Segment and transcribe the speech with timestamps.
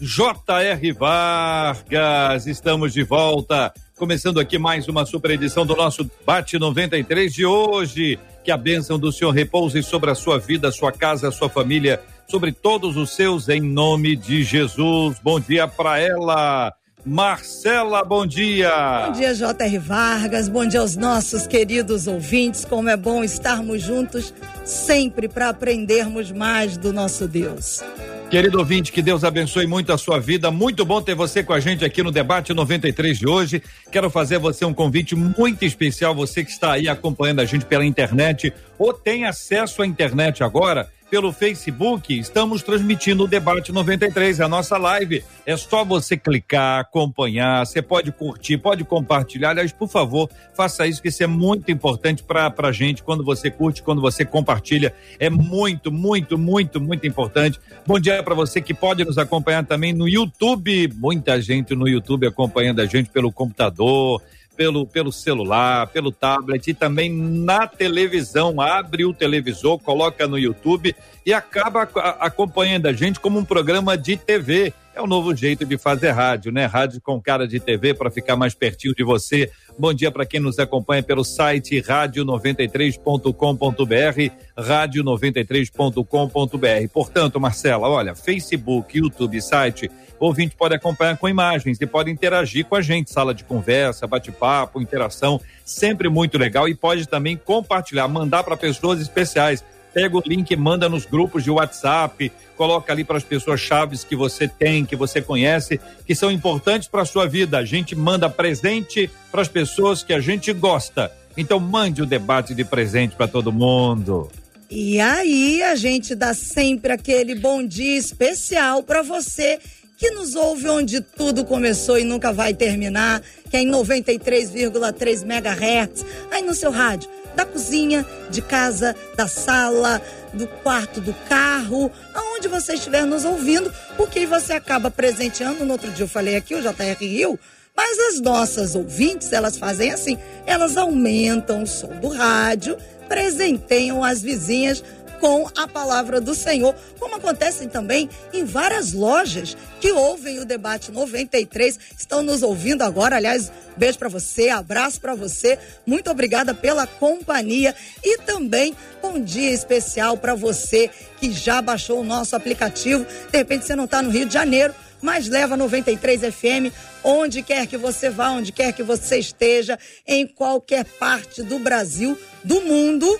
[0.00, 0.92] J.R.
[0.92, 2.46] Vargas.
[2.46, 3.72] Estamos de volta.
[3.98, 8.18] Começando aqui mais uma super edição do nosso Bate 93 de hoje.
[8.42, 12.50] Que a bênção do Senhor repouse sobre a sua vida, sua casa, sua família, sobre
[12.50, 15.18] todos os seus, em nome de Jesus.
[15.22, 16.72] Bom dia para ela.
[17.04, 19.06] Marcela, bom dia.
[19.06, 19.78] Bom dia, J.R.
[19.78, 20.48] Vargas.
[20.48, 22.64] Bom dia aos nossos queridos ouvintes.
[22.64, 24.32] Como é bom estarmos juntos
[24.64, 27.82] sempre para aprendermos mais do nosso Deus.
[28.30, 30.52] Querido ouvinte, que Deus abençoe muito a sua vida.
[30.52, 33.60] Muito bom ter você com a gente aqui no debate 93 de hoje.
[33.90, 37.84] Quero fazer você um convite muito especial, você que está aí acompanhando a gente pela
[37.84, 44.48] internet ou tem acesso à internet agora pelo Facebook, estamos transmitindo o Debate 93, a
[44.48, 45.24] nossa live.
[45.44, 49.50] É só você clicar, acompanhar, você pode curtir, pode compartilhar.
[49.50, 53.02] Aliás, por favor, faça isso, que isso é muito importante para a gente.
[53.02, 57.58] Quando você curte, quando você compartilha, é muito, muito, muito, muito importante.
[57.84, 60.88] Bom dia para você que pode nos acompanhar também no YouTube.
[60.94, 64.22] Muita gente no YouTube acompanhando a gente pelo computador
[64.60, 68.60] pelo, pelo celular, pelo tablet e também na televisão.
[68.60, 70.94] Abre o televisor, coloca no YouTube
[71.24, 71.88] e acaba
[72.20, 74.74] acompanhando a gente como um programa de TV.
[74.94, 76.66] É o novo jeito de fazer rádio, né?
[76.66, 79.50] Rádio com cara de TV para ficar mais pertinho de você.
[79.78, 86.92] Bom dia para quem nos acompanha pelo site rádio93.com.br, rádio93.com.br.
[86.92, 89.90] Portanto, Marcela, olha, Facebook, YouTube, site,
[90.26, 94.80] ouvinte pode acompanhar com imagens e pode interagir com a gente, sala de conversa, bate-papo,
[94.80, 100.54] interação, sempre muito legal e pode também compartilhar, mandar para pessoas especiais pega o link,
[100.56, 104.96] manda nos grupos de WhatsApp, coloca ali para as pessoas chaves que você tem, que
[104.96, 107.58] você conhece, que são importantes para a sua vida.
[107.58, 111.12] A gente manda presente para as pessoas que a gente gosta.
[111.36, 114.30] Então mande o debate de presente para todo mundo.
[114.70, 119.58] E aí a gente dá sempre aquele bom dia especial para você
[120.00, 126.06] que nos ouve onde tudo começou e nunca vai terminar, que é em 93,3 MHz,
[126.30, 130.00] aí no seu rádio da cozinha, de casa, da sala,
[130.32, 135.66] do quarto do carro, aonde você estiver nos ouvindo, porque você acaba presenteando.
[135.66, 137.38] No outro dia eu falei aqui, o JR Rio,
[137.76, 144.22] mas as nossas ouvintes, elas fazem assim: elas aumentam o som do rádio, presenteiam as
[144.22, 144.82] vizinhas
[145.20, 150.90] com a palavra do Senhor, como acontece também em várias lojas que ouvem o debate
[150.90, 153.16] 93, estão nos ouvindo agora.
[153.16, 155.58] Aliás, beijo para você, abraço para você.
[155.86, 162.04] Muito obrigada pela companhia e também um dia especial para você que já baixou o
[162.04, 163.04] nosso aplicativo.
[163.30, 167.66] De repente você não está no Rio de Janeiro, mas leva 93 FM onde quer
[167.66, 173.18] que você vá, onde quer que você esteja, em qualquer parte do Brasil, do mundo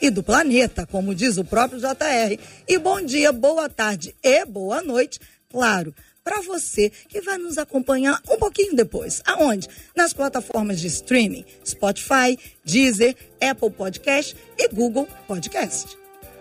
[0.00, 2.38] e do planeta, como diz o próprio JR.
[2.66, 5.20] E bom dia, boa tarde e boa noite,
[5.50, 9.22] claro, para você que vai nos acompanhar um pouquinho depois.
[9.26, 9.68] Aonde?
[9.96, 15.97] Nas plataformas de streaming, Spotify, Deezer, Apple Podcast e Google Podcast.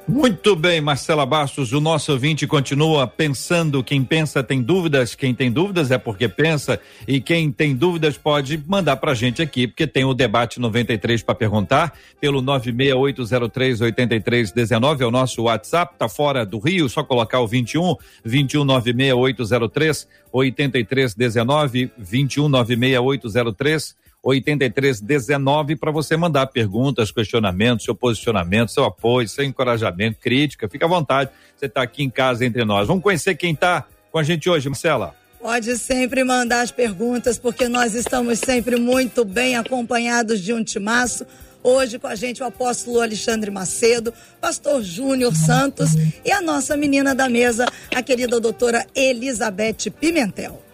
[0.09, 5.51] Muito bem, Marcela Bastos, o nosso ouvinte continua pensando, quem pensa tem dúvidas, quem tem
[5.51, 10.05] dúvidas é porque pensa, e quem tem dúvidas pode mandar pra gente aqui, porque tem
[10.05, 16.87] o debate 93 para perguntar, pelo 968038319 é o nosso WhatsApp, tá fora do Rio,
[16.87, 27.85] só colocar o 21 21 96803 8319 21 96803 8319 para você mandar perguntas, questionamentos,
[27.85, 30.67] seu posicionamento, seu apoio, seu encorajamento, crítica.
[30.67, 31.31] Fica à vontade.
[31.55, 32.87] Você está aqui em casa entre nós.
[32.87, 35.15] Vamos conhecer quem está com a gente hoje, Marcela.
[35.39, 41.25] Pode sempre mandar as perguntas, porque nós estamos sempre muito bem acompanhados de um timaço.
[41.63, 45.91] Hoje com a gente o apóstolo Alexandre Macedo, pastor Júnior Santos
[46.23, 47.65] e a nossa menina da mesa,
[47.95, 50.66] a querida doutora Elizabeth Pimentel.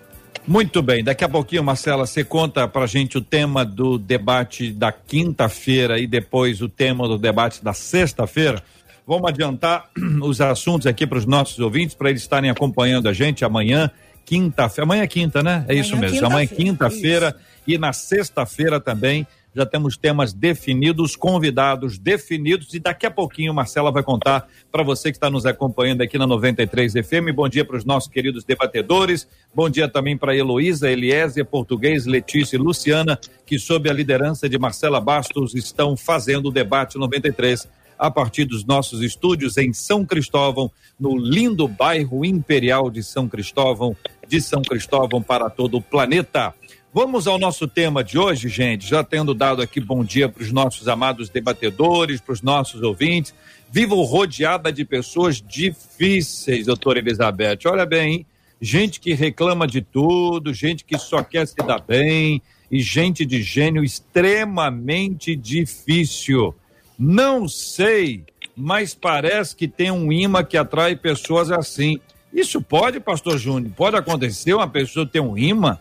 [0.46, 4.92] Muito bem, daqui a pouquinho, Marcela, você conta pra gente o tema do debate da
[4.92, 8.62] quinta-feira e depois o tema do debate da sexta-feira.
[9.08, 9.90] Vamos adiantar
[10.22, 13.90] os assuntos aqui para os nossos ouvintes, para eles estarem acompanhando a gente amanhã,
[14.26, 14.84] quinta-feira.
[14.84, 15.64] Amanhã é quinta, né?
[15.66, 16.26] É amanhã isso mesmo.
[16.26, 17.36] Amanhã é quinta-feira
[17.66, 23.92] e na sexta-feira também já temos temas definidos, convidados definidos e daqui a pouquinho Marcela
[23.92, 27.34] vai contar para você que está nos acompanhando aqui na 93 FM.
[27.36, 29.28] Bom dia para os nossos queridos debatedores.
[29.54, 34.58] Bom dia também para Heloísa, Eliezer, Português, Letícia e Luciana, que sob a liderança de
[34.58, 37.68] Marcela Bastos estão fazendo o debate 93
[37.98, 43.96] a partir dos nossos estúdios em São Cristóvão, no lindo bairro imperial de São Cristóvão,
[44.28, 46.54] de São Cristóvão para todo o planeta.
[46.94, 48.88] Vamos ao nosso tema de hoje, gente.
[48.88, 53.34] Já tendo dado aqui bom dia para os nossos amados debatedores, para os nossos ouvintes.
[53.72, 57.60] Vivo rodeada de pessoas difíceis, doutora Elizabeth.
[57.66, 58.26] Olha bem, hein?
[58.64, 62.42] gente que reclama de tudo, gente que só quer se dar bem
[62.72, 66.56] e gente de gênio extremamente difícil.
[66.98, 68.24] Não sei,
[68.56, 72.00] mas parece que tem um imã que atrai pessoas assim.
[72.32, 73.74] Isso pode, pastor Júnior?
[73.76, 75.78] Pode acontecer uma pessoa ter um imã,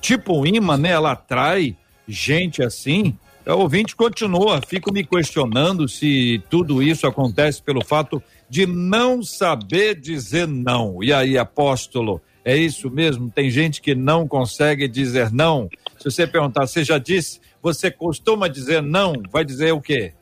[0.00, 0.90] tipo um imã, né?
[0.90, 3.16] Ela atrai gente assim.
[3.46, 9.94] O ouvinte continua, fico me questionando se tudo isso acontece pelo fato de não saber
[9.94, 11.02] dizer não.
[11.02, 13.30] E aí, apóstolo, é isso mesmo?
[13.30, 15.68] Tem gente que não consegue dizer não.
[15.98, 20.12] Se você perguntar, você já disse, você costuma dizer não, vai dizer o quê?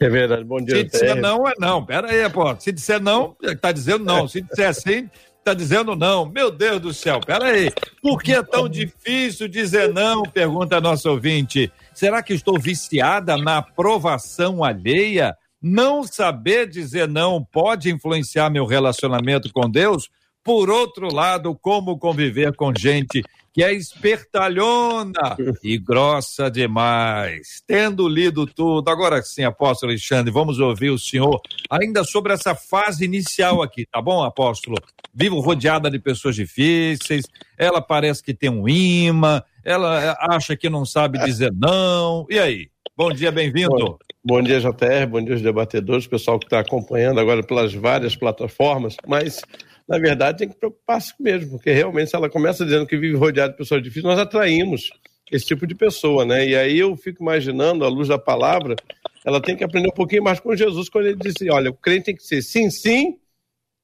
[0.00, 0.76] É verdade, bom dia.
[0.76, 1.84] Se disser não, é não.
[1.84, 2.54] Pera aí, pô.
[2.58, 4.28] Se disser não, está dizendo não.
[4.28, 5.10] Se disser sim,
[5.48, 6.26] está dizendo não.
[6.26, 7.72] Meu Deus do céu, pera aí.
[8.02, 10.22] Por que é tão difícil dizer não?
[10.22, 11.72] Pergunta a nossa ouvinte.
[11.94, 15.34] Será que estou viciada na aprovação alheia?
[15.60, 20.10] Não saber dizer não pode influenciar meu relacionamento com Deus?
[20.48, 23.22] Por outro lado, como conviver com gente
[23.52, 27.62] que é espertalhona e grossa demais.
[27.66, 33.04] Tendo lido tudo, agora sim, apóstolo Alexandre, vamos ouvir o senhor ainda sobre essa fase
[33.04, 34.78] inicial aqui, tá bom, apóstolo?
[35.12, 37.26] Vivo rodeada de pessoas difíceis,
[37.58, 42.26] ela parece que tem um imã, ela acha que não sabe dizer não.
[42.30, 42.70] E aí?
[42.96, 43.98] Bom dia, bem-vindo.
[44.24, 48.96] Bom, dia, JR, bom dia, os debatedores, pessoal que está acompanhando agora pelas várias plataformas,
[49.06, 49.40] mas
[49.88, 53.52] na verdade, tem que preocupar-se mesmo, porque realmente, se ela começa dizendo que vive rodeado
[53.52, 54.90] de pessoas difíceis, nós atraímos
[55.32, 56.46] esse tipo de pessoa, né?
[56.46, 58.76] E aí eu fico imaginando, à luz da palavra,
[59.24, 62.04] ela tem que aprender um pouquinho mais com Jesus, quando ele disse: olha, o crente
[62.04, 63.18] tem que ser sim, sim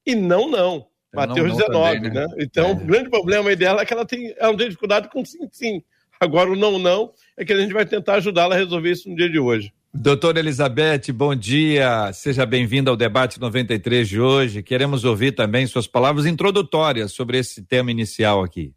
[0.05, 0.85] e não, não.
[1.11, 2.27] É Mateus não, 19, também, né?
[2.27, 2.35] né?
[2.39, 2.71] Então, é.
[2.73, 5.83] o grande problema dela é que ela tem, ela tem dificuldade com sim, sim.
[6.19, 9.15] Agora, o não, não, é que a gente vai tentar ajudá-la a resolver isso no
[9.15, 9.73] dia de hoje.
[9.97, 12.11] Doutora Elizabeth, bom dia.
[12.11, 14.61] Seja bem-vinda ao debate 93 de hoje.
[14.61, 18.73] Queremos ouvir também suas palavras introdutórias sobre esse tema inicial aqui.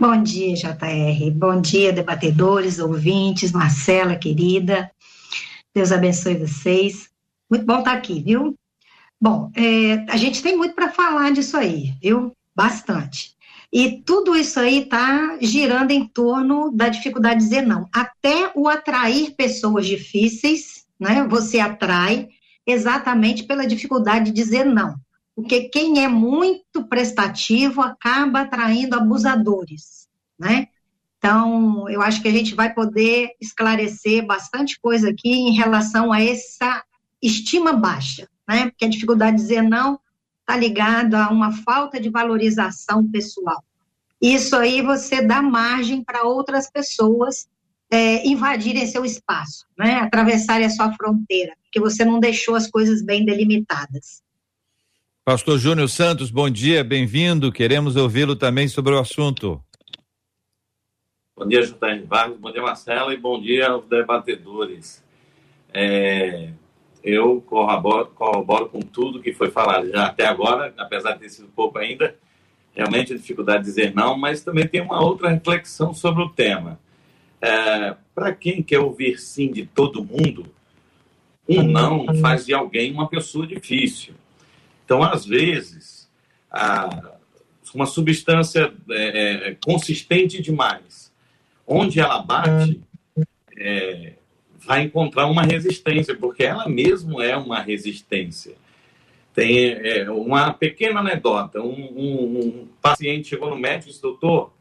[0.00, 1.30] Bom dia, JR.
[1.34, 4.90] Bom dia, debatedores, ouvintes, Marcela, querida.
[5.74, 7.10] Deus abençoe vocês.
[7.48, 8.56] Muito bom estar aqui, viu?
[9.20, 12.32] Bom, é, a gente tem muito para falar disso aí, viu?
[12.54, 13.35] Bastante.
[13.72, 17.88] E tudo isso aí está girando em torno da dificuldade de dizer não.
[17.92, 21.26] Até o atrair pessoas difíceis, né?
[21.28, 22.28] Você atrai
[22.66, 24.96] exatamente pela dificuldade de dizer não.
[25.34, 30.08] Porque quem é muito prestativo acaba atraindo abusadores,
[30.38, 30.68] né?
[31.18, 36.22] Então, eu acho que a gente vai poder esclarecer bastante coisa aqui em relação a
[36.22, 36.82] essa
[37.20, 38.70] estima baixa, né?
[38.70, 39.98] Porque a dificuldade de dizer não
[40.46, 43.64] está ligado a uma falta de valorização pessoal.
[44.22, 47.48] Isso aí você dá margem para outras pessoas
[47.90, 49.96] é, invadirem seu espaço, né?
[49.96, 54.22] atravessarem a sua fronteira, porque você não deixou as coisas bem delimitadas.
[55.24, 57.50] Pastor Júnior Santos, bom dia, bem-vindo.
[57.50, 59.60] Queremos ouvi-lo também sobre o assunto.
[61.36, 62.04] Bom dia, J.R.
[62.04, 65.04] Vargas, bom dia, Marcela, e bom dia aos debatedores.
[65.74, 66.52] É,
[67.02, 71.48] eu corroboro, corroboro com tudo que foi falado já até agora, apesar de ter sido
[71.48, 72.16] pouco ainda,
[72.74, 76.78] realmente a dificuldade de dizer não, mas também tem uma outra reflexão sobre o tema.
[77.40, 80.46] É, Para quem quer ouvir sim de todo mundo,
[81.48, 84.14] um não faz de alguém uma pessoa difícil.
[84.84, 86.08] Então, às vezes,
[86.50, 87.14] a,
[87.74, 91.12] uma substância é, é consistente demais,
[91.66, 92.80] onde ela bate,
[93.56, 94.14] é,
[94.66, 98.56] vai encontrar uma resistência, porque ela mesmo é uma resistência.
[99.32, 101.60] Tem é, uma pequena anedota.
[101.60, 104.52] Um, um, um, paciente chegou no médico e disse, doutor,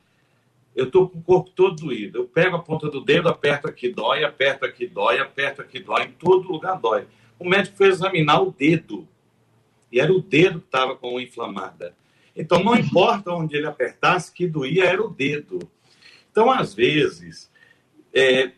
[0.75, 2.19] eu estou com o corpo todo doído.
[2.19, 6.03] Eu pego a ponta do dedo, aperto aqui, dói, aperto aqui, dói, aperto aqui, dói.
[6.03, 7.07] Em todo lugar dói.
[7.39, 9.07] O médico foi examinar o dedo.
[9.91, 11.95] E era o dedo que estava com inflamada.
[12.35, 15.59] Então, não importa onde ele apertasse, que doía era o dedo.
[16.29, 17.49] Então, às vezes,
[18.13, 18.51] é,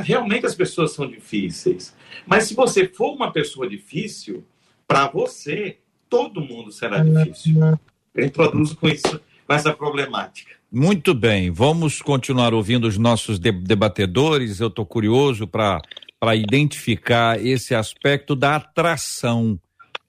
[0.00, 1.94] realmente as pessoas são difíceis.
[2.26, 4.44] Mas se você for uma pessoa difícil,
[4.86, 7.56] para você, todo mundo será difícil.
[8.14, 10.52] Eu introduzo com isso, com essa problemática.
[10.70, 14.60] Muito bem, vamos continuar ouvindo os nossos debatedores.
[14.60, 15.82] Eu estou curioso para
[16.34, 19.58] identificar esse aspecto da atração.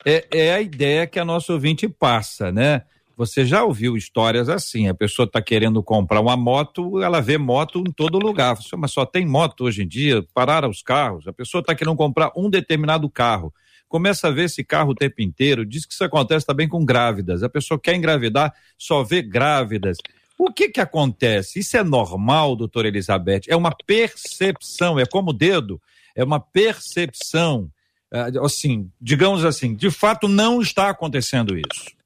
[0.06, 2.84] É, é a ideia que a nossa ouvinte passa, né?
[3.26, 4.90] Você já ouviu histórias assim?
[4.90, 8.56] A pessoa está querendo comprar uma moto, ela vê moto em todo lugar.
[8.56, 10.22] Você, mas só tem moto hoje em dia?
[10.34, 11.28] Pararam os carros.
[11.28, 13.54] A pessoa está querendo comprar um determinado carro.
[13.88, 15.66] Começa a ver esse carro o tempo inteiro.
[15.66, 17.44] Diz que isso acontece também com grávidas.
[17.44, 19.98] A pessoa quer engravidar, só vê grávidas.
[20.38, 21.60] O que que acontece?
[21.60, 23.44] Isso é normal, doutora Elizabeth?
[23.48, 25.82] É uma percepção, é como o dedo,
[26.16, 27.72] é uma percepção.
[28.12, 32.03] É, assim, digamos assim, de fato não está acontecendo isso.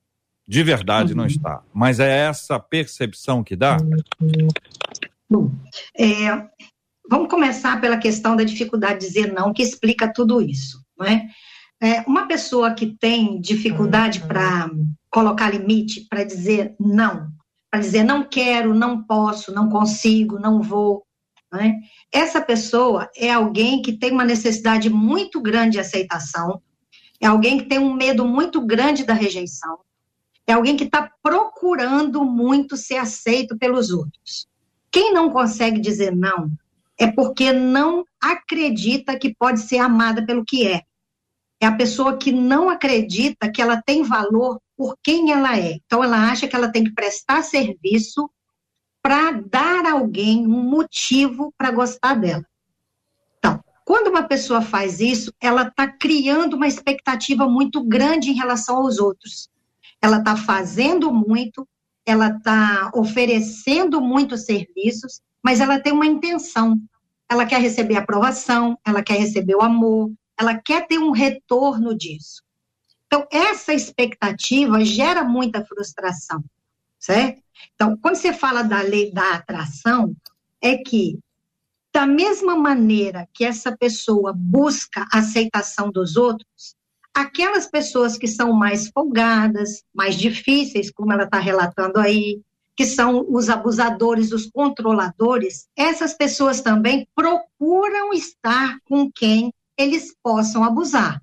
[0.47, 1.17] De verdade uhum.
[1.17, 1.61] não está.
[1.73, 3.77] Mas é essa percepção que dá?
[5.29, 5.51] Bom,
[5.97, 6.47] é,
[7.09, 10.81] vamos começar pela questão da dificuldade de dizer não, que explica tudo isso.
[10.97, 11.27] Não é?
[11.81, 14.69] É, uma pessoa que tem dificuldade para
[15.11, 17.29] colocar limite, para dizer não,
[17.69, 21.03] para dizer não quero, não posso, não consigo, não vou,
[21.51, 21.75] né?
[22.11, 26.59] essa pessoa é alguém que tem uma necessidade muito grande de aceitação,
[27.21, 29.77] é alguém que tem um medo muito grande da rejeição,
[30.47, 34.47] é alguém que está procurando muito ser aceito pelos outros.
[34.89, 36.49] Quem não consegue dizer não
[36.97, 40.81] é porque não acredita que pode ser amada pelo que é.
[41.61, 45.79] É a pessoa que não acredita que ela tem valor por quem ela é.
[45.85, 48.29] Então, ela acha que ela tem que prestar serviço
[49.01, 52.45] para dar a alguém um motivo para gostar dela.
[53.37, 58.77] Então, quando uma pessoa faz isso, ela está criando uma expectativa muito grande em relação
[58.77, 59.49] aos outros
[60.07, 61.67] ela está fazendo muito,
[62.05, 66.79] ela está oferecendo muitos serviços, mas ela tem uma intenção.
[67.29, 70.09] Ela quer receber aprovação, ela quer receber o amor,
[70.39, 72.41] ela quer ter um retorno disso.
[73.05, 76.41] Então, essa expectativa gera muita frustração,
[76.97, 77.41] certo?
[77.75, 80.15] Então, quando você fala da lei da atração,
[80.61, 81.19] é que,
[81.93, 86.76] da mesma maneira que essa pessoa busca aceitação dos outros,
[87.17, 92.39] aquelas pessoas que são mais folgadas, mais difíceis, como ela está relatando aí,
[92.75, 100.63] que são os abusadores, os controladores, essas pessoas também procuram estar com quem eles possam
[100.63, 101.19] abusar.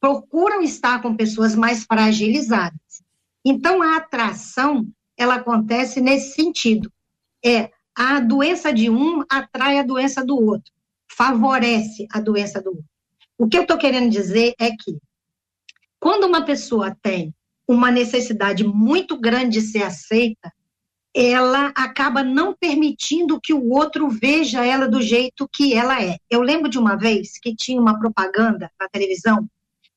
[0.00, 3.02] Procuram estar com pessoas mais fragilizadas.
[3.44, 6.90] Então, a atração, ela acontece nesse sentido.
[7.44, 10.72] É, a doença de um atrai a doença do outro,
[11.06, 12.84] favorece a doença do outro.
[13.36, 14.96] O que eu estou querendo dizer é que
[16.04, 17.34] quando uma pessoa tem
[17.66, 20.52] uma necessidade muito grande de ser aceita,
[21.14, 26.18] ela acaba não permitindo que o outro veja ela do jeito que ela é.
[26.28, 29.48] Eu lembro de uma vez que tinha uma propaganda na televisão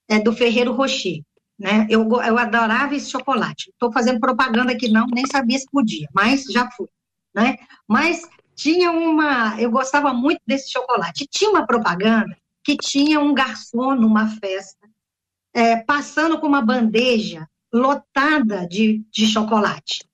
[0.07, 1.23] é, do Ferreiro Rocher.
[1.59, 1.85] Né?
[1.89, 3.69] Eu, eu adorava esse chocolate.
[3.71, 6.87] Estou fazendo propaganda aqui, não, nem sabia se podia, mas já fui.
[7.35, 7.57] Né?
[7.85, 8.21] Mas
[8.55, 9.59] tinha uma.
[9.59, 11.27] Eu gostava muito desse chocolate.
[11.29, 12.33] Tinha uma propaganda
[12.63, 14.76] que tinha um garçom numa festa
[15.53, 20.05] é, passando com uma bandeja lotada de, de chocolate.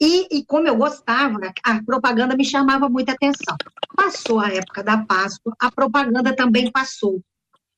[0.00, 3.56] E, e, como eu gostava, a propaganda me chamava muita atenção.
[3.96, 7.20] Passou a época da Páscoa, a propaganda também passou.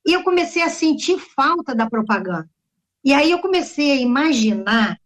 [0.07, 2.49] E eu comecei a sentir falta da propaganda.
[3.05, 4.99] E aí eu comecei a imaginar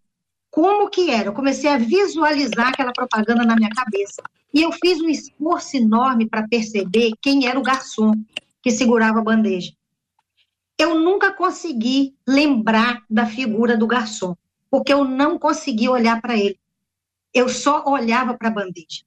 [0.51, 1.29] como que era.
[1.29, 4.23] Eu comecei a visualizar aquela propaganda na minha cabeça.
[4.53, 8.13] E eu fiz um esforço enorme para perceber quem era o garçom
[8.63, 9.73] que segurava a bandeja
[10.81, 14.35] eu nunca consegui lembrar da figura do garçom,
[14.71, 16.59] porque eu não consegui olhar para ele.
[17.35, 19.05] Eu só olhava para a bandeja.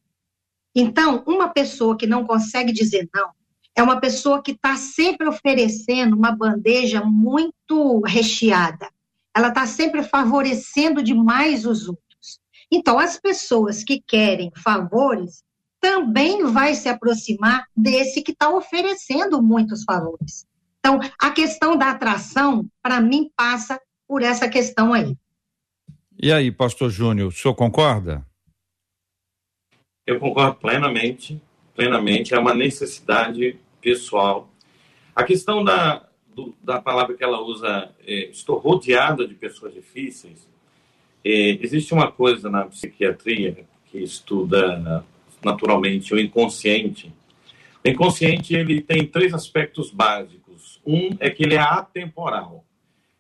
[0.76, 3.32] Então, uma pessoa que não consegue dizer não
[3.76, 8.88] é uma pessoa que está sempre oferecendo uma bandeja muito recheada.
[9.36, 12.40] Ela está sempre favorecendo demais os outros.
[12.72, 15.44] Então, as pessoas que querem favores
[15.82, 20.46] também vai se aproximar desse que está oferecendo muitos favores.
[20.86, 25.16] Então, a questão da atração, para mim, passa por essa questão aí.
[26.22, 28.26] E aí, pastor Júnior, o senhor concorda?
[30.06, 31.42] Eu concordo plenamente,
[31.74, 34.50] plenamente, é uma necessidade pessoal.
[35.16, 40.46] A questão da, do, da palavra que ela usa, é, estou rodeada de pessoas difíceis,
[41.24, 45.06] é, existe uma coisa na psiquiatria que estuda
[45.42, 47.10] naturalmente o inconsciente.
[47.86, 50.43] O inconsciente ele tem três aspectos básicos
[50.86, 52.66] um é que ele é atemporal.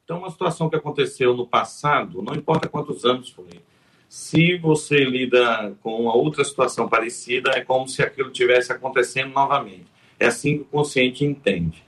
[0.03, 3.61] Então, uma situação que aconteceu no passado, não importa quantos anos foi,
[4.09, 9.87] se você lida com uma outra situação parecida, é como se aquilo tivesse acontecendo novamente.
[10.19, 11.83] É assim que o consciente entende.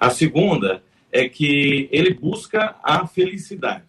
[0.00, 0.82] A segunda
[1.12, 3.84] é que ele busca a felicidade.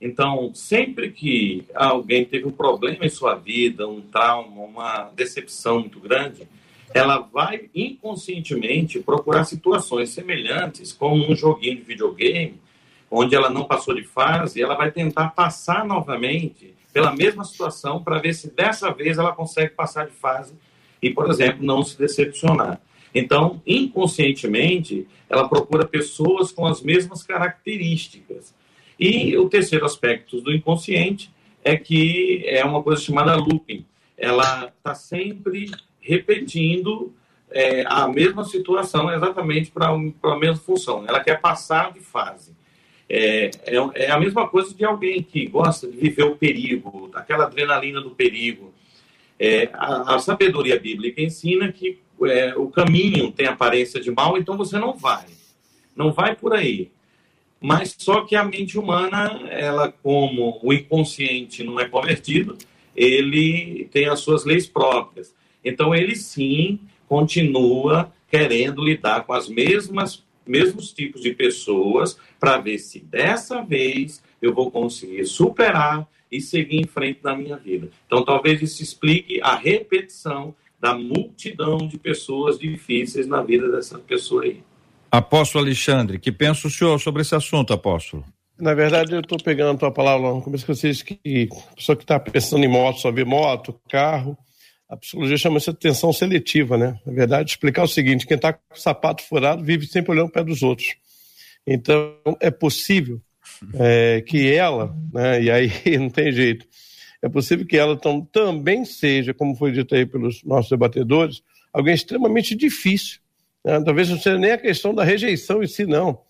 [0.00, 6.00] Então, sempre que alguém teve um problema em sua vida, um trauma, uma decepção muito
[6.00, 6.48] grande,
[6.92, 12.60] ela vai inconscientemente procurar situações semelhantes, como um joguinho de videogame,
[13.10, 18.18] onde ela não passou de fase, ela vai tentar passar novamente pela mesma situação para
[18.18, 20.54] ver se dessa vez ela consegue passar de fase
[21.02, 22.80] e, por exemplo, não se decepcionar.
[23.14, 28.54] Então, inconscientemente, ela procura pessoas com as mesmas características.
[28.98, 31.32] E o terceiro aspecto do inconsciente
[31.64, 33.84] é que é uma coisa chamada looping.
[34.16, 35.70] Ela está sempre
[36.00, 37.12] repetindo
[37.50, 41.04] é, a mesma situação exatamente para a mesma função.
[41.06, 42.54] Ela quer passar de fase.
[43.08, 47.44] É, é, é, a mesma coisa de alguém que gosta de viver o perigo, aquela
[47.44, 48.72] adrenalina do perigo.
[49.36, 54.56] É, a, a, sabedoria bíblica ensina que é, o caminho tem aparência de mal, então
[54.56, 55.24] você não vai.
[55.96, 56.92] Não vai por aí.
[57.60, 62.56] Mas só que a mente humana, ela como o inconsciente não é convertido,
[62.94, 65.34] ele tem as suas leis próprias.
[65.64, 72.78] Então ele sim continua querendo lidar com as mesmas mesmos tipos de pessoas para ver
[72.78, 77.90] se dessa vez eu vou conseguir superar e seguir em frente na minha vida.
[78.06, 84.44] Então talvez isso explique a repetição da multidão de pessoas difíceis na vida dessa pessoa
[84.44, 84.62] aí.
[85.10, 88.24] Apóstolo Alexandre, que pensa o senhor sobre esse assunto, apóstolo?
[88.58, 91.74] Na verdade, eu estou pegando a tua palavra no começo que você disse que a
[91.74, 94.36] pessoa que está pensando em moto, só vê moto, carro,
[94.90, 96.98] a psicologia chama isso de atenção seletiva, né?
[97.06, 100.32] Na verdade, explicar o seguinte: quem está com o sapato furado vive sempre olhando o
[100.32, 100.94] pé dos outros.
[101.66, 103.20] Então, é possível
[103.74, 106.66] é, que ela, né, e aí não tem jeito,
[107.22, 111.42] é possível que ela tam, também seja, como foi dito aí pelos nossos debatedores,
[111.72, 113.20] alguém extremamente difícil
[113.64, 113.80] né?
[113.84, 116.20] Talvez não seja nem a questão da rejeição em si, não.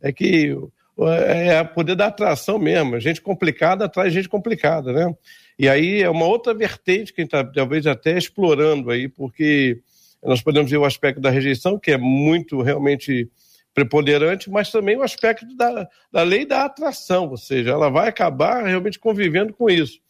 [0.00, 0.56] É que
[1.00, 2.98] é, é poder da atração mesmo.
[2.98, 5.14] Gente complicada atrai gente complicada, né?
[5.58, 9.80] E aí é uma outra vertente que a gente está talvez até explorando aí, porque
[10.22, 13.28] nós podemos ver o aspecto da rejeição, que é muito realmente
[13.74, 18.64] preponderante, mas também o aspecto da, da lei da atração, ou seja, ela vai acabar
[18.64, 20.00] realmente convivendo com isso.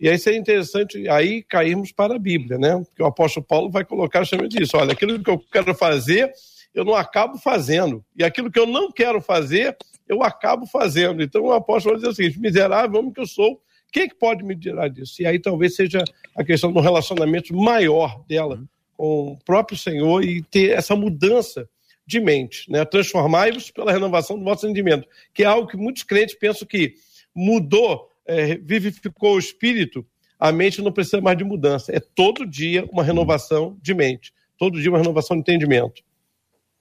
[0.00, 2.76] E aí seria interessante aí cairmos para a Bíblia, né?
[2.84, 4.76] Porque o apóstolo Paulo vai colocar justamente isso.
[4.76, 6.32] Olha, aquilo que eu quero fazer,
[6.74, 8.04] eu não acabo fazendo.
[8.16, 9.76] E aquilo que eu não quero fazer,
[10.08, 11.22] eu acabo fazendo.
[11.22, 13.60] Então o apóstolo vai dizer o seguinte: miserável homem que eu sou,
[13.94, 15.22] quem é que pode me tirar disso?
[15.22, 16.02] E aí talvez seja
[16.34, 18.60] a questão do relacionamento maior dela
[18.96, 21.68] com o próprio Senhor e ter essa mudança
[22.04, 22.84] de mente, né?
[22.84, 26.94] Transformai-vos pela renovação do vosso entendimento, que é algo que muitos crentes pensam que
[27.32, 30.04] mudou é, vivificou o espírito,
[30.40, 31.94] a mente não precisa mais de mudança.
[31.94, 36.02] É todo dia uma renovação de mente, todo dia uma renovação de entendimento.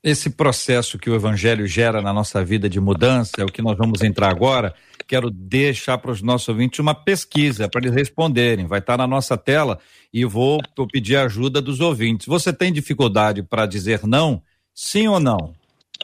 [0.03, 3.77] Esse processo que o Evangelho gera na nossa vida de mudança é o que nós
[3.77, 4.73] vamos entrar agora.
[5.07, 8.65] Quero deixar para os nossos ouvintes uma pesquisa para eles responderem.
[8.65, 9.79] Vai estar na nossa tela
[10.13, 10.59] e vou
[10.91, 12.27] pedir ajuda dos ouvintes.
[12.27, 14.41] Você tem dificuldade para dizer não?
[14.73, 15.53] Sim ou não?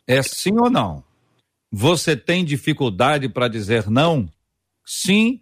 [0.08, 1.04] É sim ou não?
[1.72, 4.28] Você tem dificuldade para dizer não?
[4.86, 5.42] Sim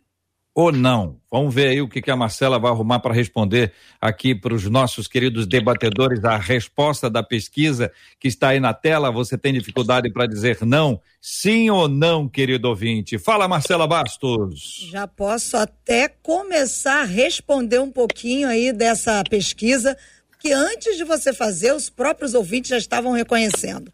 [0.58, 1.22] ou não?
[1.30, 4.68] Vamos ver aí o que, que a Marcela vai arrumar para responder aqui para os
[4.68, 9.12] nossos queridos debatedores a resposta da pesquisa que está aí na tela.
[9.12, 11.00] Você tem dificuldade para dizer não?
[11.22, 13.20] Sim ou não, querido ouvinte?
[13.20, 14.88] Fala, Marcela Bastos.
[14.90, 19.96] Já posso até começar a responder um pouquinho aí dessa pesquisa,
[20.40, 23.94] que antes de você fazer, os próprios ouvintes já estavam reconhecendo.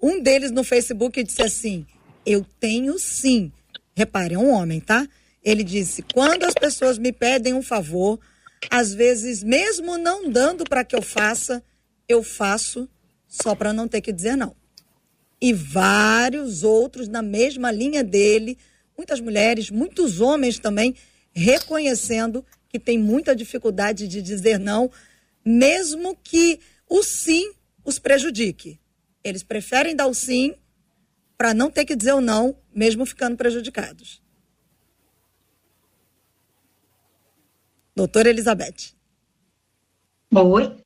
[0.00, 1.84] Um deles no Facebook disse assim:
[2.24, 3.50] Eu tenho sim
[3.96, 5.06] Repare, é um homem, tá?
[5.44, 8.18] Ele disse: quando as pessoas me pedem um favor,
[8.70, 11.62] às vezes, mesmo não dando para que eu faça,
[12.08, 12.88] eu faço
[13.28, 14.56] só para não ter que dizer não.
[15.40, 18.56] E vários outros na mesma linha dele,
[18.96, 20.94] muitas mulheres, muitos homens também,
[21.32, 24.90] reconhecendo que tem muita dificuldade de dizer não,
[25.44, 27.52] mesmo que o sim
[27.84, 28.80] os prejudique.
[29.22, 30.54] Eles preferem dar o sim
[31.36, 34.23] para não ter que dizer o não, mesmo ficando prejudicados.
[37.96, 38.94] Doutora Elizabeth.
[40.34, 40.76] Oi.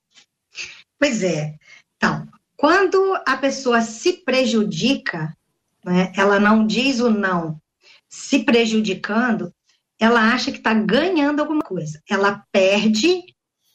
[0.98, 1.56] Pois é.
[1.96, 5.36] Então, quando a pessoa se prejudica,
[5.84, 7.60] né, ela não diz o não,
[8.08, 9.52] se prejudicando,
[9.98, 12.02] ela acha que está ganhando alguma coisa.
[12.08, 13.22] Ela perde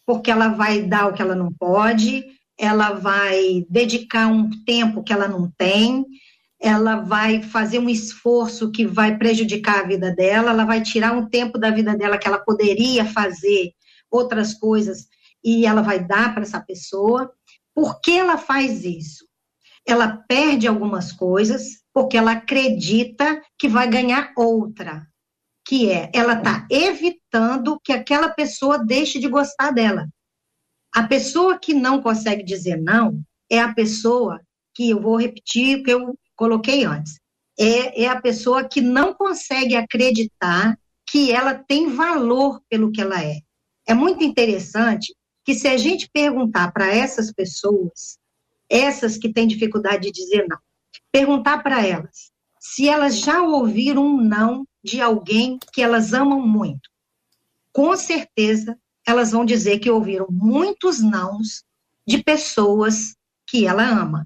[0.05, 2.25] porque ela vai dar o que ela não pode,
[2.57, 6.05] ela vai dedicar um tempo que ela não tem,
[6.63, 11.27] ela vai fazer um esforço que vai prejudicar a vida dela, ela vai tirar um
[11.27, 13.73] tempo da vida dela que ela poderia fazer
[14.09, 15.09] outras coisas
[15.43, 17.29] e ela vai dar para essa pessoa.
[17.75, 19.27] Por que ela faz isso?
[19.85, 25.05] Ela perde algumas coisas porque ela acredita que vai ganhar outra.
[25.67, 30.07] que é ela está evitando que aquela pessoa deixe de gostar dela.
[30.95, 33.21] A pessoa que não consegue dizer não
[33.51, 34.39] é a pessoa
[34.73, 37.19] que eu vou repetir que eu coloquei antes.
[37.57, 40.77] É, é a pessoa que não consegue acreditar
[41.09, 43.37] que ela tem valor pelo que ela é.
[43.87, 48.17] É muito interessante que se a gente perguntar para essas pessoas,
[48.69, 50.57] essas que têm dificuldade de dizer não,
[51.11, 56.89] perguntar para elas se elas já ouviram um não de alguém que elas amam muito.
[57.73, 61.63] Com certeza, elas vão dizer que ouviram muitos nãos
[62.07, 64.25] de pessoas que ela ama.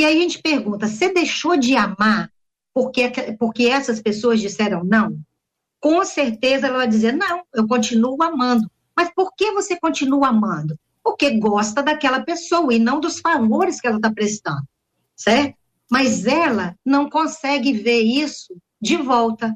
[0.00, 2.32] E aí a gente pergunta: você deixou de amar
[2.72, 5.20] porque, porque essas pessoas disseram não?
[5.78, 8.70] Com certeza ela vai dizer: não, eu continuo amando.
[8.96, 10.74] Mas por que você continua amando?
[11.04, 14.62] Porque gosta daquela pessoa e não dos favores que ela está prestando,
[15.14, 15.54] certo?
[15.90, 19.54] Mas ela não consegue ver isso de volta.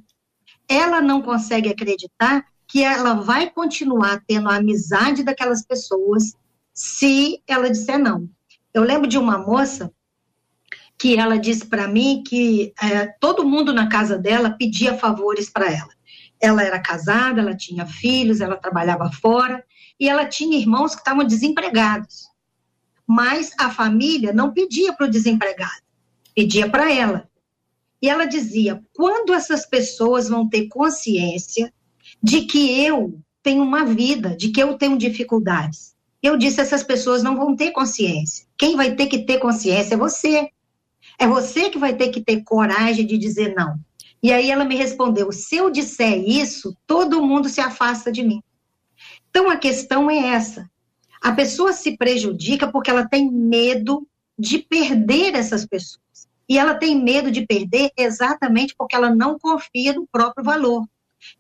[0.68, 6.35] Ela não consegue acreditar que ela vai continuar tendo a amizade daquelas pessoas
[6.74, 8.28] se ela disser não.
[8.74, 9.90] Eu lembro de uma moça
[10.98, 15.70] que ela disse para mim que é, todo mundo na casa dela pedia favores para
[15.70, 15.90] ela.
[16.40, 19.64] Ela era casada, ela tinha filhos, ela trabalhava fora
[19.98, 22.28] e ela tinha irmãos que estavam desempregados.
[23.07, 25.83] Mas a família não pedia para o desempregado,
[26.35, 27.28] pedia para ela.
[28.00, 31.72] E ela dizia: quando essas pessoas vão ter consciência
[32.22, 35.94] de que eu tenho uma vida, de que eu tenho dificuldades?
[36.22, 38.46] Eu disse: essas pessoas não vão ter consciência.
[38.57, 40.48] Quem vai ter que ter consciência é você.
[41.18, 43.79] É você que vai ter que ter coragem de dizer não.
[44.22, 48.42] E aí ela me respondeu: se eu disser isso, todo mundo se afasta de mim.
[49.29, 50.70] Então a questão é essa.
[51.20, 54.07] A pessoa se prejudica porque ela tem medo
[54.38, 56.29] de perder essas pessoas.
[56.48, 60.87] E ela tem medo de perder exatamente porque ela não confia no próprio valor.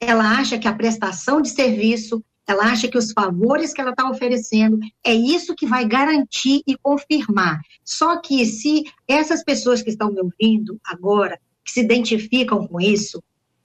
[0.00, 4.08] Ela acha que a prestação de serviço, ela acha que os favores que ela está
[4.08, 7.60] oferecendo é isso que vai garantir e confirmar.
[7.82, 13.22] Só que se essas pessoas que estão me ouvindo agora, que se identificam com isso,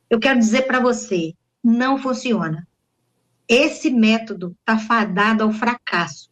[0.09, 2.67] eu quero dizer para você, não funciona.
[3.47, 6.29] Esse método está fadado ao fracasso.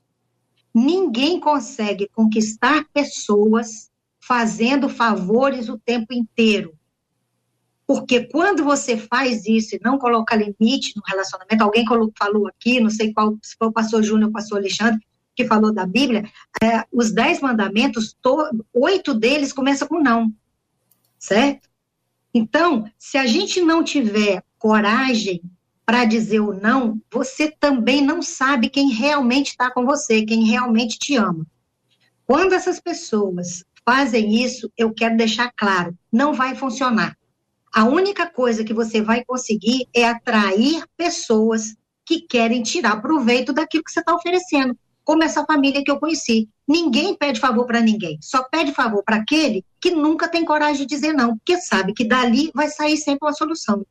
[0.73, 6.76] Ninguém consegue conquistar pessoas fazendo favores o tempo inteiro.
[7.87, 11.85] Porque quando você faz isso e não coloca limite no relacionamento, alguém
[12.17, 14.99] falou aqui, não sei qual, se foi o pastor Júnior ou o pastor Alexandre,
[15.33, 16.29] que falou da Bíblia,
[16.61, 20.33] é, os dez mandamentos, to, oito deles começam com não,
[21.17, 21.69] certo?
[22.33, 25.41] Então, se a gente não tiver coragem
[25.85, 30.99] para dizer o não, você também não sabe quem realmente está com você, quem realmente
[30.99, 31.47] te ama.
[32.25, 37.16] Quando essas pessoas fazem isso, eu quero deixar claro, não vai funcionar.
[37.77, 43.83] A única coisa que você vai conseguir é atrair pessoas que querem tirar proveito daquilo
[43.83, 46.49] que você está oferecendo, como essa família que eu conheci.
[46.67, 50.95] Ninguém pede favor para ninguém, só pede favor para aquele que nunca tem coragem de
[50.95, 53.85] dizer não, porque sabe que dali vai sair sempre uma solução.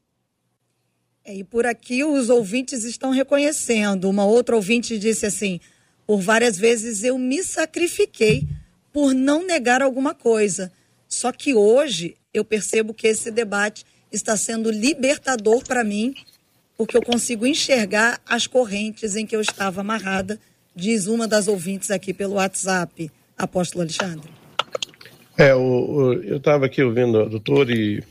[1.24, 4.10] É, e por aqui os ouvintes estão reconhecendo.
[4.10, 5.60] Uma outra ouvinte disse assim:
[6.04, 8.48] por várias vezes eu me sacrifiquei
[8.92, 10.72] por não negar alguma coisa.
[11.06, 16.14] Só que hoje eu percebo que esse debate está sendo libertador para mim,
[16.76, 20.38] porque eu consigo enxergar as correntes em que eu estava amarrada,
[20.74, 24.30] diz uma das ouvintes aqui pelo WhatsApp, apóstolo Alexandre.
[25.38, 28.02] É, o, o, eu estava aqui ouvindo a doutora e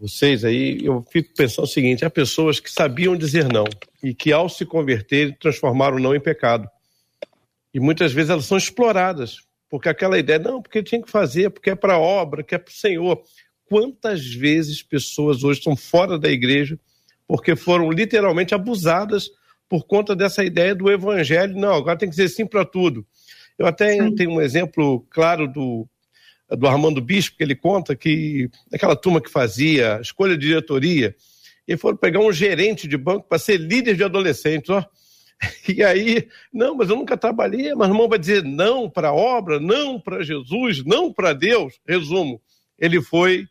[0.00, 3.66] vocês aí, eu fico pensando o seguinte: há pessoas que sabiam dizer não
[4.02, 6.68] e que, ao se converter, transformaram o não em pecado.
[7.74, 11.70] E muitas vezes elas são exploradas, porque aquela ideia, não, porque tinha que fazer, porque
[11.70, 13.22] é para obra, que é para o Senhor
[13.70, 16.76] quantas vezes pessoas hoje estão fora da igreja
[17.26, 19.30] porque foram literalmente abusadas
[19.68, 21.56] por conta dessa ideia do evangelho.
[21.56, 23.06] Não, agora tem que dizer sim para tudo.
[23.56, 24.12] Eu até sim.
[24.16, 25.86] tenho um exemplo claro do,
[26.48, 31.14] do Armando Bispo, que ele conta que aquela turma que fazia escolha de diretoria,
[31.68, 34.84] e foram pegar um gerente de banco para ser líder de adolescentes, ó.
[35.68, 39.14] E aí, não, mas eu nunca trabalhei, mas o irmão vai dizer não para a
[39.14, 41.80] obra, não para Jesus, não para Deus.
[41.86, 42.42] Resumo,
[42.76, 43.46] ele foi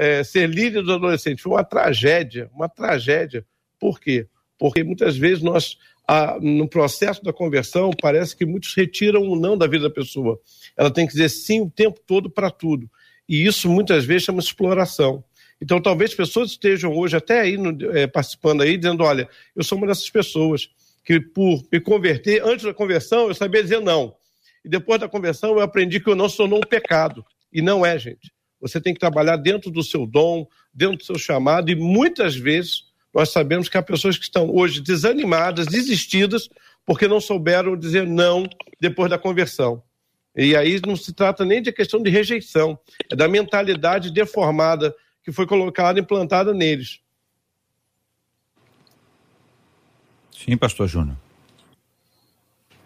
[0.00, 1.42] é, ser líder dos adolescentes.
[1.42, 3.44] Foi uma tragédia, uma tragédia.
[3.78, 4.26] Por quê?
[4.58, 5.76] Porque muitas vezes nós,
[6.08, 10.40] a, no processo da conversão, parece que muitos retiram o não da vida da pessoa.
[10.74, 12.90] Ela tem que dizer sim o tempo todo para tudo.
[13.28, 15.22] E isso muitas vezes chama exploração.
[15.60, 19.76] Então, talvez pessoas estejam hoje até aí no, é, participando aí, dizendo: olha, eu sou
[19.76, 20.70] uma dessas pessoas
[21.04, 24.16] que, por me converter, antes da conversão, eu sabia dizer não.
[24.64, 27.22] E depois da conversão, eu aprendi que eu não sou um pecado.
[27.52, 28.32] E não é, gente.
[28.60, 32.84] Você tem que trabalhar dentro do seu dom, dentro do seu chamado, e muitas vezes
[33.12, 36.48] nós sabemos que há pessoas que estão hoje desanimadas, desistidas,
[36.84, 38.48] porque não souberam dizer não
[38.80, 39.82] depois da conversão.
[40.36, 42.78] E aí não se trata nem de questão de rejeição,
[43.10, 47.00] é da mentalidade deformada que foi colocada, implantada neles.
[50.30, 51.16] Sim, pastor Júnior.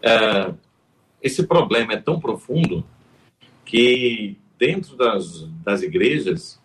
[0.01, 0.53] É,
[1.21, 2.85] esse problema é tão profundo
[3.63, 6.59] que dentro das, das igrejas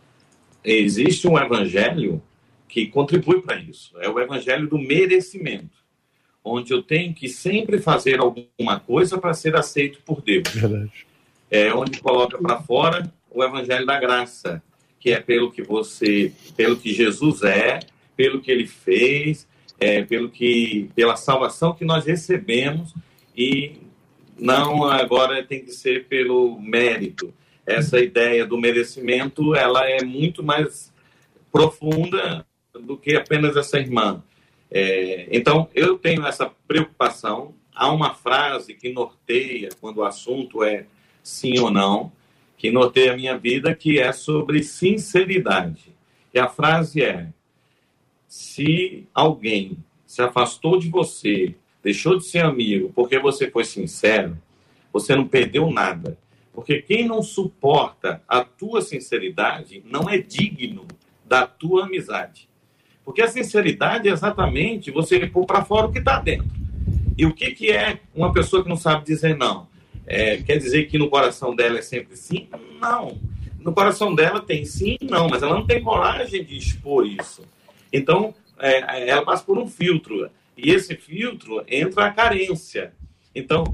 [0.64, 2.22] existe um evangelho
[2.68, 3.92] que contribui para isso.
[4.00, 5.78] É o evangelho do merecimento,
[6.44, 10.48] onde eu tenho que sempre fazer alguma coisa para ser aceito por Deus.
[10.48, 11.06] Verdade.
[11.50, 14.62] É onde coloca para fora o evangelho da graça,
[14.98, 17.80] que é pelo que você, pelo que Jesus é,
[18.16, 19.48] pelo que ele fez,
[19.78, 22.94] é, pelo que, pela salvação que nós recebemos
[23.34, 23.78] e
[24.38, 27.32] não agora tem que ser pelo mérito.
[27.70, 30.92] Essa ideia do merecimento, ela é muito mais
[31.52, 34.22] profunda do que apenas essa irmã.
[34.70, 37.54] É, então, eu tenho essa preocupação.
[37.74, 40.86] Há uma frase que norteia quando o assunto é
[41.22, 42.12] sim ou não,
[42.56, 45.94] que norteia a minha vida, que é sobre sinceridade.
[46.34, 47.28] E a frase é:
[48.28, 54.36] se alguém se afastou de você, deixou de ser amigo porque você foi sincero,
[54.92, 56.18] você não perdeu nada.
[56.60, 60.86] Porque quem não suporta a tua sinceridade não é digno
[61.24, 62.50] da tua amizade.
[63.02, 66.50] Porque a sinceridade é exatamente você pôr para fora o que está dentro.
[67.16, 69.68] E o que, que é uma pessoa que não sabe dizer não?
[70.06, 72.46] É, quer dizer que no coração dela é sempre sim?
[72.78, 73.18] Não.
[73.58, 77.42] No coração dela tem sim e não, mas ela não tem coragem de expor isso.
[77.90, 80.28] Então, é, ela passa por um filtro.
[80.58, 82.92] E esse filtro entra a carência.
[83.34, 83.64] Então,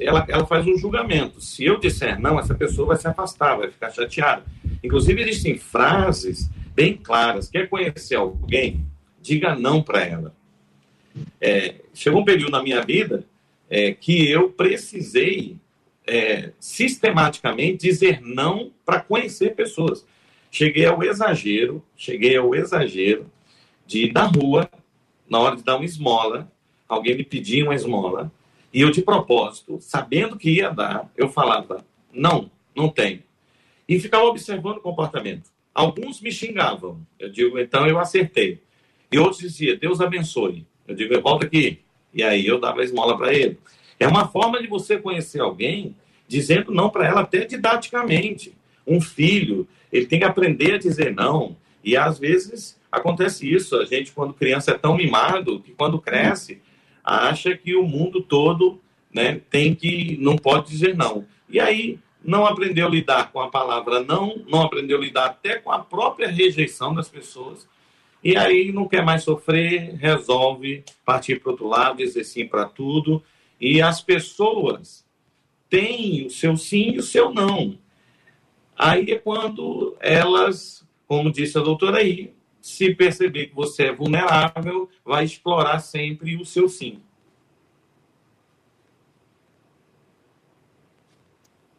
[0.00, 1.40] ela, ela faz um julgamento.
[1.40, 4.44] Se eu disser não, essa pessoa vai se afastar, vai ficar chateada.
[4.82, 7.48] Inclusive, existem frases bem claras.
[7.48, 8.86] Quer conhecer alguém?
[9.20, 10.34] Diga não para ela.
[11.40, 13.24] É, chegou um período na minha vida
[13.68, 15.56] é, que eu precisei
[16.06, 20.06] é, sistematicamente dizer não para conhecer pessoas.
[20.50, 23.30] Cheguei ao exagero, cheguei ao exagero
[23.86, 24.68] de ir na rua,
[25.28, 26.50] na hora de dar uma esmola,
[26.88, 28.30] alguém me pedia uma esmola,
[28.72, 33.22] e eu, de propósito, sabendo que ia dar, eu falava, não, não tenho.
[33.86, 35.50] E ficava observando o comportamento.
[35.74, 38.60] Alguns me xingavam, eu digo, então eu acertei.
[39.10, 40.66] E outros diziam, Deus abençoe.
[40.88, 41.80] Eu digo, volta aqui.
[42.14, 43.58] E aí eu dava a esmola para ele.
[44.00, 45.94] É uma forma de você conhecer alguém
[46.26, 48.54] dizendo não para ela até didaticamente.
[48.86, 51.56] Um filho, ele tem que aprender a dizer não.
[51.84, 53.76] E às vezes acontece isso.
[53.76, 56.61] A gente, quando criança, é tão mimado que quando cresce,
[57.04, 58.80] acha que o mundo todo
[59.12, 61.26] né, tem que, não pode dizer não.
[61.48, 65.56] E aí não aprendeu a lidar com a palavra não, não aprendeu a lidar até
[65.56, 67.68] com a própria rejeição das pessoas.
[68.22, 73.22] E aí não quer mais sofrer, resolve partir para outro lado, dizer sim para tudo.
[73.60, 75.04] E as pessoas
[75.68, 77.76] têm o seu sim e o seu não.
[78.78, 84.88] Aí é quando elas, como disse a doutora aí, se perceber que você é vulnerável,
[85.04, 87.02] vai explorar sempre o seu sim.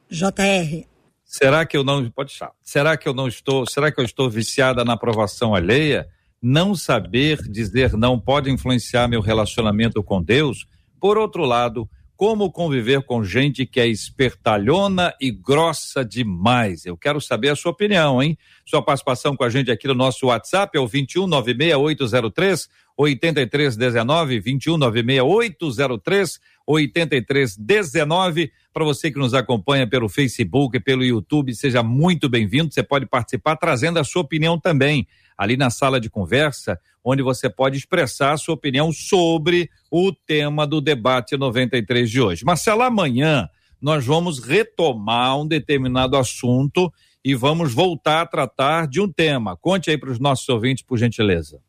[0.10, 0.86] JR.
[1.24, 2.52] Será que eu não pode deixar?
[2.62, 3.66] Será que eu não estou?
[3.66, 6.08] Será que eu estou viciada na aprovação alheia?
[6.42, 10.68] Não saber dizer não pode influenciar meu relacionamento com Deus?
[11.00, 16.86] Por outro lado, como conviver com gente que é espertalhona e grossa demais.
[16.86, 18.38] Eu quero saber a sua opinião, hein?
[18.66, 24.78] Sua participação com a gente aqui no nosso WhatsApp é o 21 96803 8319 21
[24.78, 28.52] 96803 8319.
[28.74, 32.74] Para você que nos acompanha pelo Facebook pelo YouTube, seja muito bem-vindo.
[32.74, 37.50] Você pode participar trazendo a sua opinião também ali na sala de conversa, onde você
[37.50, 42.46] pode expressar a sua opinião sobre o tema do debate 93 de hoje.
[42.46, 43.50] Marcelo, amanhã
[43.82, 46.92] nós vamos retomar um determinado assunto
[47.26, 49.58] e vamos voltar a tratar de um tema.
[49.58, 51.60] Conte aí para os nossos ouvintes, por gentileza.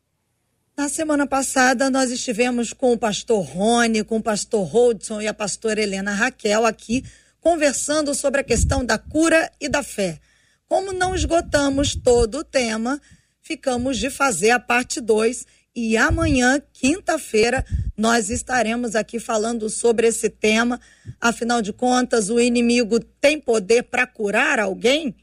[0.76, 5.32] Na semana passada, nós estivemos com o pastor Rony, com o pastor Holdson e a
[5.32, 7.04] pastora Helena Raquel aqui,
[7.40, 10.18] conversando sobre a questão da cura e da fé.
[10.66, 13.00] Como não esgotamos todo o tema,
[13.40, 17.64] ficamos de fazer a parte 2 e amanhã, quinta-feira,
[17.96, 20.80] nós estaremos aqui falando sobre esse tema.
[21.20, 25.14] Afinal de contas, o inimigo tem poder para curar alguém?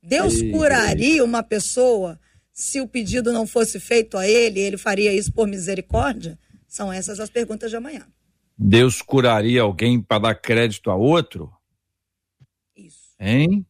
[0.00, 1.22] Deus ei, curaria ei.
[1.22, 2.20] uma pessoa
[2.52, 4.60] se o pedido não fosse feito a ele?
[4.60, 6.38] Ele faria isso por misericórdia?
[6.68, 8.06] São essas as perguntas de amanhã.
[8.56, 11.50] Deus curaria alguém para dar crédito a outro?
[12.76, 13.14] Isso.
[13.18, 13.66] Hein?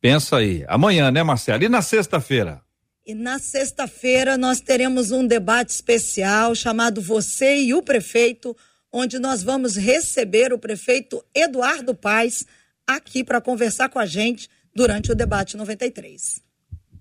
[0.00, 0.64] Pensa aí.
[0.68, 1.64] Amanhã, né, Marcelo?
[1.64, 2.62] E na sexta-feira?
[3.04, 8.56] E na sexta-feira nós teremos um debate especial chamado Você e o Prefeito,
[8.92, 12.46] onde nós vamos receber o prefeito Eduardo Paes
[12.86, 16.45] aqui para conversar com a gente durante o debate 93.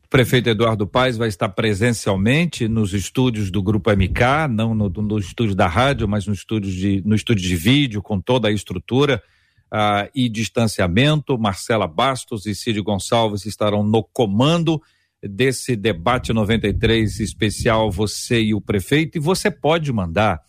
[0.05, 5.17] O prefeito Eduardo Paes vai estar presencialmente nos estúdios do Grupo MK, não no, no
[5.17, 9.21] estúdio da rádio, mas no estúdio de, no estúdio de vídeo, com toda a estrutura
[9.73, 11.37] uh, e distanciamento.
[11.39, 14.79] Marcela Bastos e Cid Gonçalves estarão no comando
[15.23, 19.17] desse debate 93 especial Você e o Prefeito.
[19.17, 20.39] E você pode mandar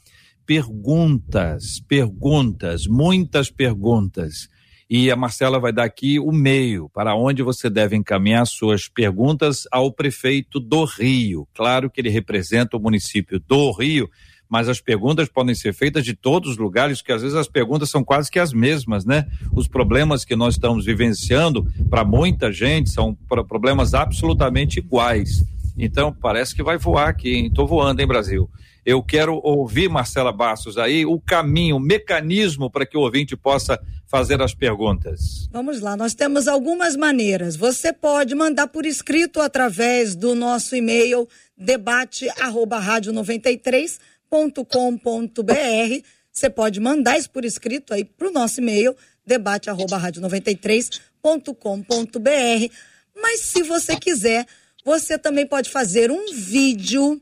[0.45, 4.49] perguntas, perguntas, muitas perguntas.
[4.89, 9.67] E a Marcela vai dar aqui o meio para onde você deve encaminhar suas perguntas
[9.73, 11.49] ao prefeito do Rio.
[11.55, 14.09] Claro que ele representa o município do Rio,
[14.49, 17.91] mas as perguntas podem ser feitas de todos os lugares, que às vezes as perguntas
[17.91, 19.27] são quase que as mesmas, né?
[19.53, 23.13] Os problemas que nós estamos vivenciando, para muita gente, são
[23.49, 25.45] problemas absolutamente iguais.
[25.77, 28.49] Então, parece que vai voar aqui, Estou voando, hein, Brasil?
[28.87, 33.79] Eu quero ouvir, Marcela Bastos, aí o caminho, o mecanismo para que o ouvinte possa
[34.07, 35.49] fazer as perguntas.
[35.51, 37.57] Vamos lá, nós temos algumas maneiras.
[37.57, 43.99] Você pode mandar por escrito através do nosso e-mail debate arroba rádio 93
[44.31, 46.05] 93.com.br.
[46.33, 48.95] Você pode mandar isso por escrito aí para o nosso e-mail,
[49.25, 52.75] debate arroba rádio 93.com.br.
[53.15, 54.47] Mas se você quiser,
[54.85, 57.21] você também pode fazer um vídeo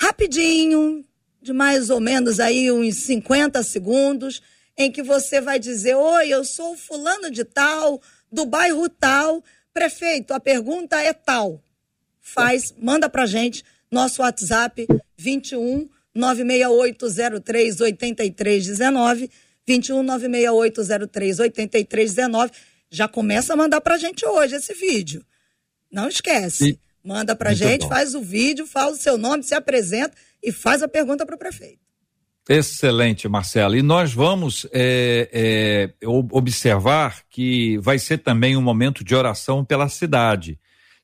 [0.00, 1.04] rapidinho,
[1.40, 4.42] de mais ou menos aí uns 50 segundos,
[4.76, 9.42] em que você vai dizer: Oi, eu sou fulano de tal, do bairro tal.
[9.72, 11.62] Prefeito, a pergunta é tal.
[12.20, 19.30] Faz, manda pra gente, nosso WhatsApp 21 96803 8319,
[19.66, 22.52] 21 96803 8319.
[22.90, 25.24] Já começa a mandar pra gente hoje esse vídeo.
[25.90, 26.78] Não esquece.
[27.04, 27.88] Manda pra Muito gente, bom.
[27.88, 31.38] faz o vídeo, fala o seu nome, se apresenta e faz a pergunta para o
[31.38, 31.84] prefeito.
[32.48, 33.76] Excelente, Marcelo.
[33.76, 39.88] E nós vamos é, é, observar que vai ser também um momento de oração pela
[39.88, 40.58] cidade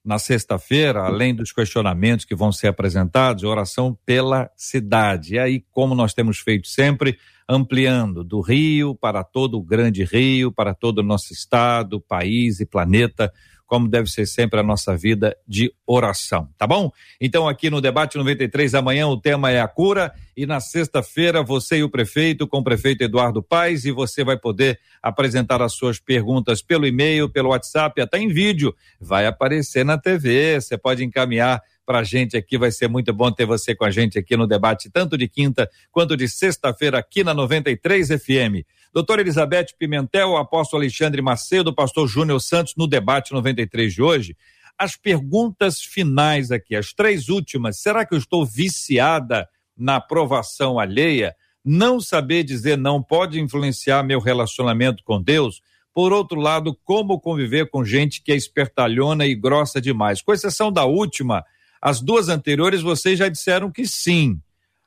[0.04, 5.34] na sexta-feira, além dos questionamentos que vão ser apresentados, oração pela cidade.
[5.34, 10.52] E aí, como nós temos feito sempre, ampliando do Rio para todo o grande Rio,
[10.52, 13.32] para todo o nosso estado, país e planeta,
[13.70, 16.90] como deve ser sempre a nossa vida de oração, tá bom?
[17.20, 21.76] Então, aqui no Debate 93, amanhã o tema é a cura e na sexta-feira você
[21.76, 26.00] e o prefeito, com o prefeito Eduardo Paes, e você vai poder apresentar as suas
[26.00, 28.74] perguntas pelo e-mail, pelo WhatsApp, até em vídeo.
[29.00, 32.58] Vai aparecer na TV, você pode encaminhar para a gente aqui.
[32.58, 35.70] Vai ser muito bom ter você com a gente aqui no debate, tanto de quinta
[35.92, 38.66] quanto de sexta-feira, aqui na 93 FM.
[38.92, 44.36] Doutora Elizabeth Pimentel, apóstolo Alexandre Macedo, pastor Júnior Santos, no debate 93 de hoje.
[44.76, 47.78] As perguntas finais aqui, as três últimas.
[47.78, 51.36] Será que eu estou viciada na aprovação alheia?
[51.64, 55.62] Não saber dizer não pode influenciar meu relacionamento com Deus?
[55.94, 60.20] Por outro lado, como conviver com gente que é espertalhona e grossa demais?
[60.20, 61.44] Com exceção da última,
[61.80, 64.40] as duas anteriores vocês já disseram que sim.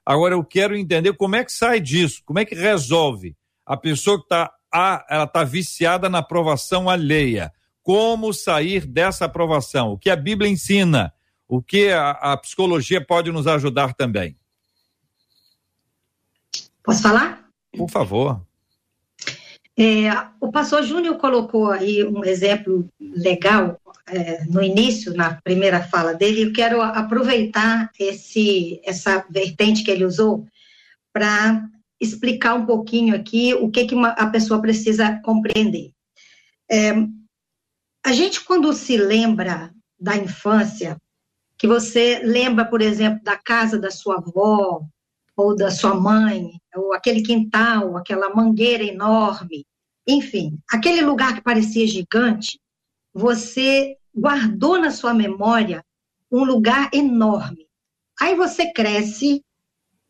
[0.05, 3.33] Agora eu quero entender como é que sai disso, como é que resolve
[3.65, 4.51] a pessoa que está
[5.07, 7.51] ela está viciada na aprovação alheia.
[7.83, 9.91] Como sair dessa aprovação?
[9.91, 11.13] O que a Bíblia ensina?
[11.47, 14.35] O que a, a psicologia pode nos ajudar também?
[16.83, 17.47] Posso falar?
[17.77, 18.41] Por favor.
[19.77, 26.13] É, o pastor Júnior colocou aí um exemplo legal é, no início, na primeira fala
[26.13, 26.43] dele.
[26.43, 30.45] Eu quero aproveitar esse, essa vertente que ele usou
[31.11, 31.63] para
[32.03, 35.91] explicar um pouquinho aqui o que, que uma, a pessoa precisa compreender.
[36.69, 36.91] É,
[38.05, 40.97] a gente, quando se lembra da infância,
[41.57, 44.85] que você lembra, por exemplo, da casa da sua avó,
[45.35, 49.65] ou da sua mãe, ou aquele quintal, aquela mangueira enorme,
[50.07, 52.59] enfim, aquele lugar que parecia gigante,
[53.13, 55.83] você guardou na sua memória
[56.31, 57.67] um lugar enorme.
[58.19, 59.43] Aí você cresce,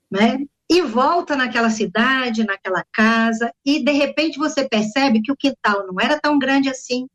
[0.09, 0.39] né?
[0.73, 6.01] E volta naquela cidade, naquela casa, e de repente você percebe que o quintal não
[6.01, 7.07] era tão grande assim,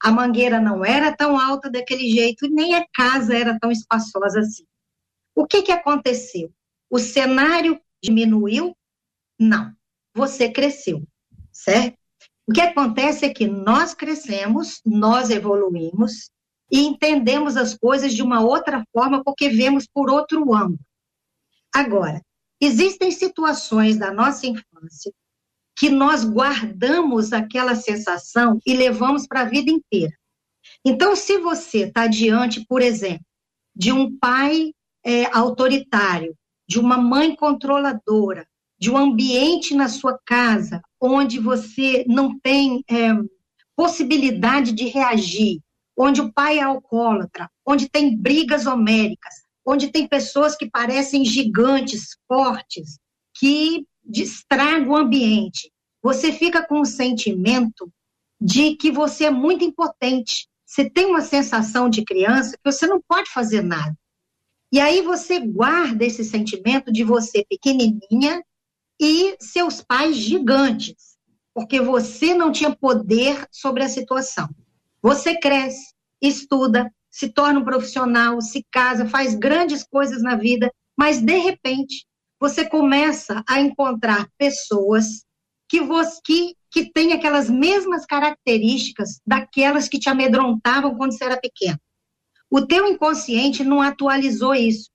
[0.00, 4.64] a mangueira não era tão alta daquele jeito, nem a casa era tão espaçosa assim.
[5.34, 6.52] O que, que aconteceu?
[6.88, 8.72] O cenário diminuiu?
[9.36, 9.74] Não.
[10.14, 11.02] Você cresceu,
[11.50, 11.98] certo?
[12.46, 16.30] O que acontece é que nós crescemos, nós evoluímos
[16.70, 20.78] e entendemos as coisas de uma outra forma porque vemos por outro ângulo.
[21.74, 22.22] Agora,
[22.64, 25.12] Existem situações da nossa infância
[25.76, 30.16] que nós guardamos aquela sensação e levamos para a vida inteira.
[30.84, 33.26] Então, se você está diante, por exemplo,
[33.74, 34.72] de um pai
[35.04, 36.36] é, autoritário,
[36.68, 38.46] de uma mãe controladora,
[38.78, 43.10] de um ambiente na sua casa onde você não tem é,
[43.74, 45.58] possibilidade de reagir,
[45.98, 52.16] onde o pai é alcoólatra, onde tem brigas homéricas, onde tem pessoas que parecem gigantes,
[52.26, 52.98] fortes,
[53.34, 55.72] que estragam o ambiente.
[56.02, 57.90] Você fica com o sentimento
[58.40, 60.48] de que você é muito impotente.
[60.66, 63.96] Você tem uma sensação de criança que você não pode fazer nada.
[64.72, 68.42] E aí você guarda esse sentimento de você pequenininha
[68.98, 71.18] e seus pais gigantes,
[71.52, 74.48] porque você não tinha poder sobre a situação.
[75.02, 81.20] Você cresce, estuda, se torna um profissional, se casa, faz grandes coisas na vida, mas
[81.20, 82.06] de repente
[82.40, 85.24] você começa a encontrar pessoas
[85.68, 91.40] que você que, que têm aquelas mesmas características daquelas que te amedrontavam quando você era
[91.40, 91.78] pequeno.
[92.50, 94.90] O teu inconsciente não atualizou isso.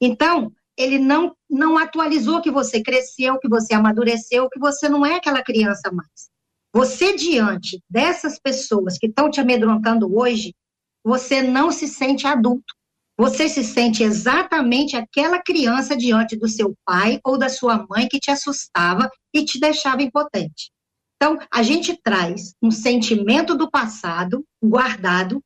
[0.00, 5.14] Então, ele não não atualizou que você cresceu, que você amadureceu, que você não é
[5.14, 6.30] aquela criança mais.
[6.72, 10.54] Você diante dessas pessoas que estão te amedrontando hoje,
[11.08, 12.74] você não se sente adulto.
[13.16, 18.20] Você se sente exatamente aquela criança diante do seu pai ou da sua mãe que
[18.20, 20.70] te assustava e te deixava impotente.
[21.16, 25.42] Então, a gente traz um sentimento do passado guardado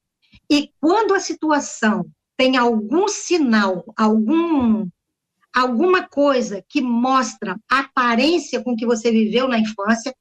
[0.51, 4.89] e quando a situação tem algum sinal, algum
[5.55, 10.13] alguma coisa que mostra a aparência com que você viveu na infância,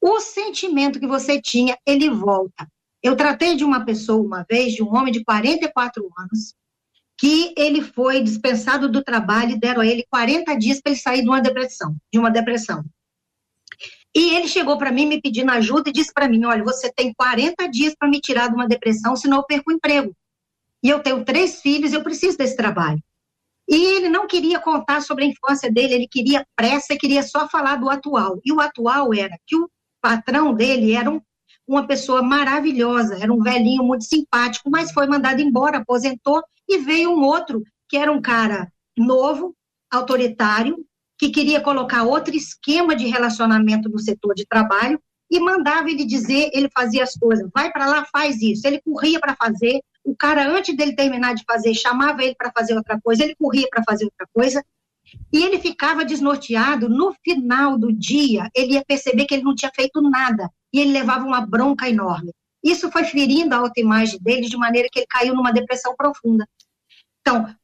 [0.00, 2.66] o sentimento que você tinha, ele volta.
[3.02, 6.54] Eu tratei de uma pessoa uma vez, de um homem de 44 anos,
[7.18, 11.22] que ele foi dispensado do trabalho e deram a ele 40 dias para ele sair
[11.22, 12.84] de uma depressão, de uma depressão.
[14.14, 17.12] E ele chegou para mim me pedindo ajuda e disse para mim: "Olha, você tem
[17.14, 20.14] 40 dias para me tirar de uma depressão, senão eu perco o emprego.
[20.82, 23.02] E eu tenho três filhos, eu preciso desse trabalho."
[23.68, 27.76] E ele não queria contar sobre a infância dele, ele queria pressa, queria só falar
[27.76, 28.38] do atual.
[28.44, 31.20] E o atual era que o patrão dele era um
[31.72, 37.10] uma pessoa maravilhosa, era um velhinho muito simpático, mas foi mandado embora, aposentou, e veio
[37.10, 39.54] um outro, que era um cara novo,
[39.90, 40.84] autoritário,
[41.18, 45.00] que queria colocar outro esquema de relacionamento no setor de trabalho,
[45.30, 48.66] e mandava ele dizer, ele fazia as coisas, vai para lá, faz isso.
[48.66, 52.74] Ele corria para fazer, o cara, antes dele terminar de fazer, chamava ele para fazer
[52.74, 54.62] outra coisa, ele corria para fazer outra coisa,
[55.32, 56.88] e ele ficava desnorteado.
[56.88, 60.92] No final do dia, ele ia perceber que ele não tinha feito nada e ele
[60.92, 62.32] levava uma bronca enorme.
[62.62, 66.46] Isso foi ferindo a autoimagem dele de maneira que ele caiu numa depressão profunda.
[67.20, 67.54] Então,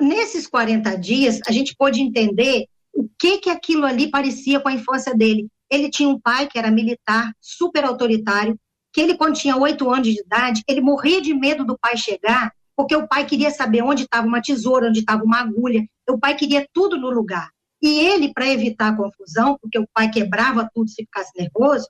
[0.00, 4.72] nesses 40 dias, a gente pôde entender o que que aquilo ali parecia com a
[4.72, 5.48] infância dele.
[5.70, 8.58] Ele tinha um pai que era militar, super autoritário,
[8.92, 12.50] que ele, quando tinha oito anos de idade, ele morria de medo do pai chegar,
[12.74, 15.86] porque o pai queria saber onde estava uma tesoura, onde estava uma agulha.
[16.08, 17.50] O pai queria tudo no lugar.
[17.82, 21.88] E ele, para evitar a confusão, porque o pai quebrava tudo se ficasse nervoso,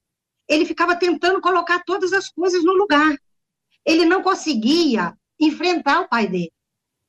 [0.49, 3.17] ele ficava tentando colocar todas as coisas no lugar.
[3.85, 6.53] Ele não conseguia enfrentar o pai dele.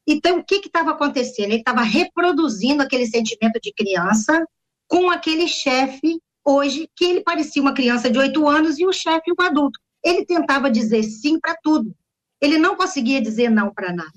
[0.08, 1.50] Então, o que estava acontecendo?
[1.50, 4.46] Ele estava reproduzindo aquele sentimento de criança
[4.88, 9.32] com aquele chefe hoje, que ele parecia uma criança de oito anos e o chefe
[9.38, 9.78] um adulto.
[10.04, 11.94] Ele tentava dizer sim para tudo.
[12.40, 14.14] Ele não conseguia dizer não para nada.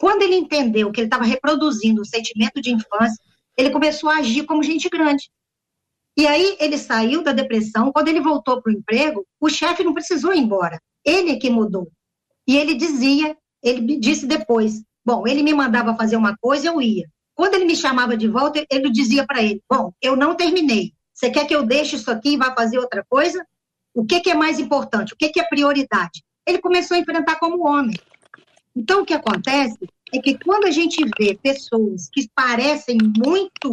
[0.00, 3.22] Quando ele entendeu que ele estava reproduzindo o sentimento de infância,
[3.54, 5.30] ele começou a agir como gente grande.
[6.16, 7.92] E aí ele saiu da depressão.
[7.92, 10.80] Quando ele voltou para o emprego, o chefe não precisou ir embora.
[11.04, 11.90] Ele que mudou.
[12.48, 17.06] E ele dizia, ele disse depois, bom, ele me mandava fazer uma coisa, eu ia.
[17.34, 20.94] Quando ele me chamava de volta, ele dizia para ele, bom, eu não terminei.
[21.12, 23.44] Você quer que eu deixe isso aqui e vá fazer outra coisa?
[23.94, 25.12] O que, que é mais importante?
[25.12, 26.24] O que, que é prioridade?
[26.46, 27.94] Ele começou a enfrentar como homem.
[28.80, 29.76] Então, o que acontece
[30.10, 33.70] é que quando a gente vê pessoas que parecem muito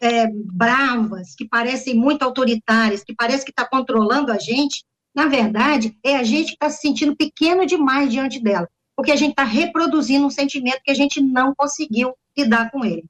[0.00, 4.82] é, bravas, que parecem muito autoritárias, que parece que está controlando a gente,
[5.14, 9.16] na verdade, é a gente que está se sentindo pequeno demais diante dela, porque a
[9.16, 13.04] gente está reproduzindo um sentimento que a gente não conseguiu lidar com ele.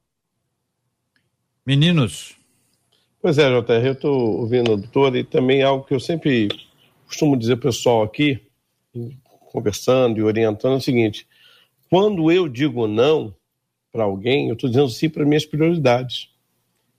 [1.64, 2.36] Meninos.
[3.22, 6.48] Pois é, JR, eu estou ouvindo a doutora e também algo que eu sempre
[7.06, 8.38] costumo dizer para o pessoal aqui,
[9.52, 11.26] conversando e orientando, é o seguinte:
[11.90, 13.34] quando eu digo não
[13.92, 16.30] para alguém, eu estou dizendo sim para minhas prioridades.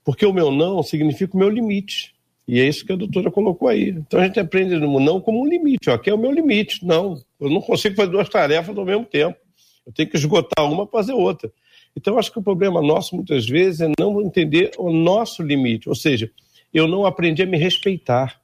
[0.04, 2.14] Porque o meu não significa o meu limite.
[2.46, 3.88] E é isso que a doutora colocou aí.
[3.88, 5.88] Então a gente aprende no não como um limite.
[5.88, 6.84] Ó, aqui é o meu limite.
[6.84, 9.36] Não, eu não consigo fazer duas tarefas ao mesmo tempo.
[9.86, 11.50] Eu tenho que esgotar uma para fazer outra.
[11.96, 15.88] Então acho que o problema nosso muitas vezes é não entender o nosso limite.
[15.88, 16.30] Ou seja,
[16.72, 18.40] eu não aprendi a me respeitar.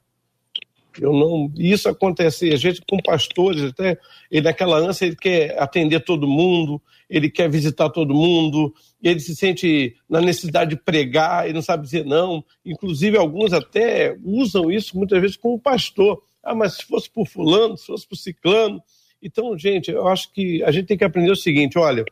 [0.99, 3.97] Eu não, isso acontece, a gente com pastores, até
[4.29, 9.35] ele naquela ânsia ele quer atender todo mundo, ele quer visitar todo mundo, ele se
[9.35, 12.43] sente na necessidade de pregar, ele não sabe dizer não.
[12.65, 16.21] Inclusive alguns até usam isso muitas vezes com o pastor.
[16.43, 18.81] Ah, mas se fosse por fulano, se fosse por ciclano.
[19.21, 22.03] Então, gente, eu acho que a gente tem que aprender o seguinte, olha,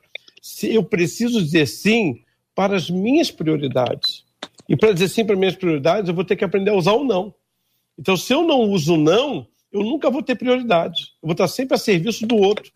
[0.41, 2.21] se eu preciso dizer sim
[2.53, 4.25] para as minhas prioridades.
[4.67, 6.93] E para dizer sim para as minhas prioridades, eu vou ter que aprender a usar
[6.93, 7.33] o não.
[7.99, 11.11] Então, se eu não uso não, eu nunca vou ter prioridade.
[11.21, 12.71] Eu vou estar sempre a serviço do outro.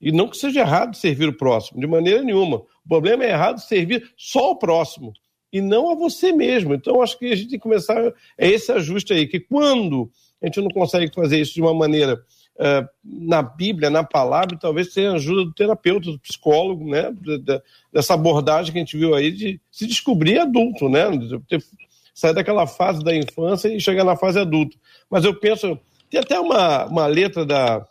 [0.00, 2.56] E não que seja errado servir o próximo, de maneira nenhuma.
[2.84, 5.12] O problema é errado servir só o próximo
[5.52, 6.74] e não a você mesmo.
[6.74, 10.10] Então, acho que a gente tem que começar é esse ajuste aí, que quando
[10.42, 12.20] a gente não consegue fazer isso de uma maneira
[12.56, 17.14] uh, na Bíblia, na palavra, talvez tenha ajuda do terapeuta, do psicólogo, né?
[17.92, 21.04] dessa abordagem que a gente viu aí de se descobrir adulto, né?
[21.48, 21.62] Ter
[22.14, 24.76] sair daquela fase da infância e chegar na fase adulta.
[25.10, 27.84] Mas eu penso, tem até uma, uma letra da,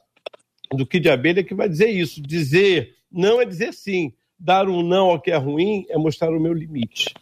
[0.71, 5.09] do Kid Abelha que vai dizer isso: dizer não é dizer sim, dar um não
[5.09, 7.13] ao que é ruim é mostrar o meu limite.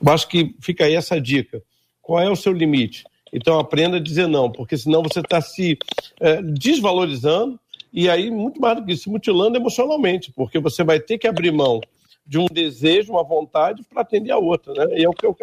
[0.00, 1.62] Eu acho que fica aí essa dica.
[2.00, 3.04] Qual é o seu limite?
[3.32, 5.76] Então aprenda a dizer não, porque senão você está se
[6.20, 7.58] é, desvalorizando
[7.96, 11.52] e aí, muito mais do que isso, mutilando emocionalmente, porque você vai ter que abrir
[11.52, 11.80] mão
[12.26, 14.98] de um desejo, uma vontade para atender a outra, né?
[14.98, 15.36] E é o que eu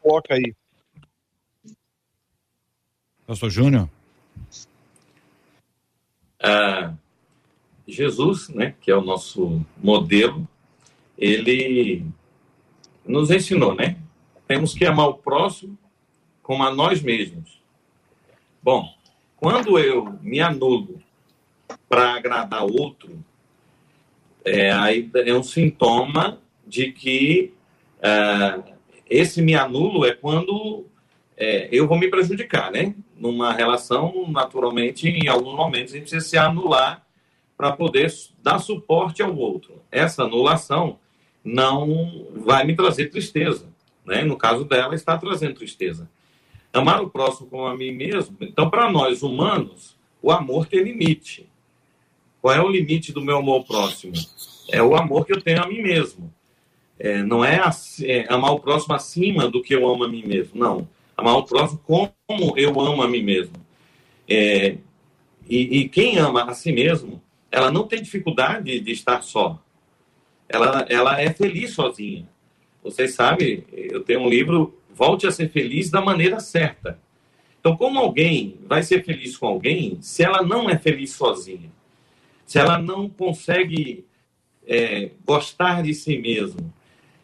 [0.00, 0.54] coloca aí.
[3.26, 3.88] Pastor Júnior?
[6.42, 6.92] Ah,
[7.86, 10.46] Jesus, né, que é o nosso modelo,
[11.16, 12.04] ele
[13.04, 13.96] nos ensinou, né?
[14.46, 15.78] Temos que amar o próximo
[16.42, 17.60] como a nós mesmos.
[18.60, 18.92] Bom,
[19.36, 21.00] quando eu me anulo
[21.88, 23.24] para agradar outro,
[24.44, 24.70] é,
[25.14, 27.52] é um sintoma de que
[28.00, 28.60] é,
[29.08, 30.86] esse me anulo é quando
[31.36, 32.94] é, eu vou me prejudicar, né?
[33.16, 37.04] Numa relação, naturalmente, em alguns momentos, a gente precisa se anular
[37.56, 38.12] para poder
[38.42, 39.82] dar suporte ao outro.
[39.90, 40.98] Essa anulação
[41.44, 43.68] não vai me trazer tristeza,
[44.04, 44.22] né?
[44.22, 46.08] No caso dela, está trazendo tristeza.
[46.72, 48.36] Amar o próximo como a mim mesmo.
[48.40, 51.48] Então, para nós humanos, o amor tem limite.
[52.42, 54.12] Qual é o limite do meu amor próximo?
[54.68, 56.34] É o amor que eu tenho a mim mesmo.
[56.98, 57.60] É, não é,
[58.02, 60.60] é, amar o próximo acima do que eu amo a mim mesmo.
[60.60, 60.88] Não.
[61.16, 62.12] Amar o próximo como
[62.56, 63.54] eu amo a mim mesmo.
[64.28, 64.76] É,
[65.48, 69.62] e, e, quem ama a si mesmo, ela não tem dificuldade de estar só.
[70.48, 72.28] Ela, ela é feliz sozinha.
[72.82, 76.98] Vocês sabem, eu tenho um livro, Volte a ser feliz da maneira certa.
[77.58, 81.70] Então, como alguém vai ser feliz com alguém se ela não é feliz sozinha?
[82.52, 84.04] Se ela não consegue
[84.66, 86.70] é, gostar de si mesmo.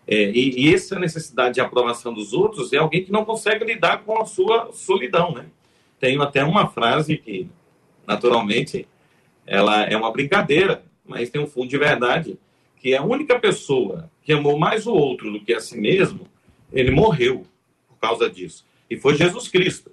[0.07, 4.05] É, e, e, essa necessidade de aprovação dos outros é alguém que não consegue lidar
[4.05, 5.45] com a sua solidão, né?
[6.01, 7.47] Tenho até uma frase que,
[8.07, 8.89] naturalmente,
[9.47, 12.39] ela é uma brincadeira, mas tem um fundo de verdade,
[12.79, 16.27] que é a única pessoa que amou mais o outro do que a si mesmo,
[16.73, 17.45] ele morreu
[17.87, 18.65] por causa disso.
[18.89, 19.93] E foi Jesus Cristo.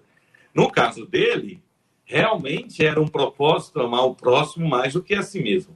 [0.53, 1.59] No caso dele,
[2.05, 5.75] realmente era um propósito amar o próximo mais do que a si mesmo.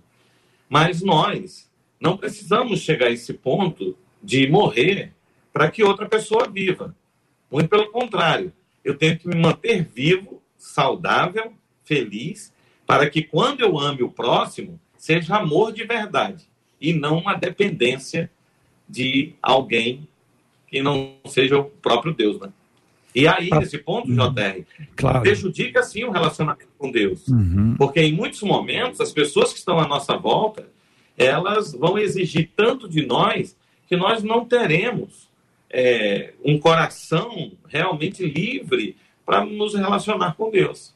[0.69, 1.69] Mas nós
[1.99, 5.13] não precisamos chegar a esse ponto de morrer
[5.51, 6.95] para que outra pessoa viva.
[7.51, 8.53] Muito pelo contrário,
[8.83, 11.53] eu tenho que me manter vivo, saudável,
[11.83, 12.53] feliz,
[12.85, 16.47] para que quando eu ame o próximo, seja amor de verdade
[16.79, 18.31] e não uma dependência
[18.87, 20.07] de alguém
[20.67, 22.51] que não seja o próprio Deus, né?
[23.13, 24.33] E aí, nesse ponto, uhum.
[24.33, 24.63] JR,
[24.95, 25.21] claro.
[25.21, 27.27] prejudica sim o relacionamento com Deus.
[27.27, 27.75] Uhum.
[27.77, 30.67] Porque em muitos momentos, as pessoas que estão à nossa volta,
[31.17, 33.57] elas vão exigir tanto de nós
[33.87, 35.27] que nós não teremos
[35.69, 38.95] é, um coração realmente livre
[39.25, 40.93] para nos relacionar com Deus.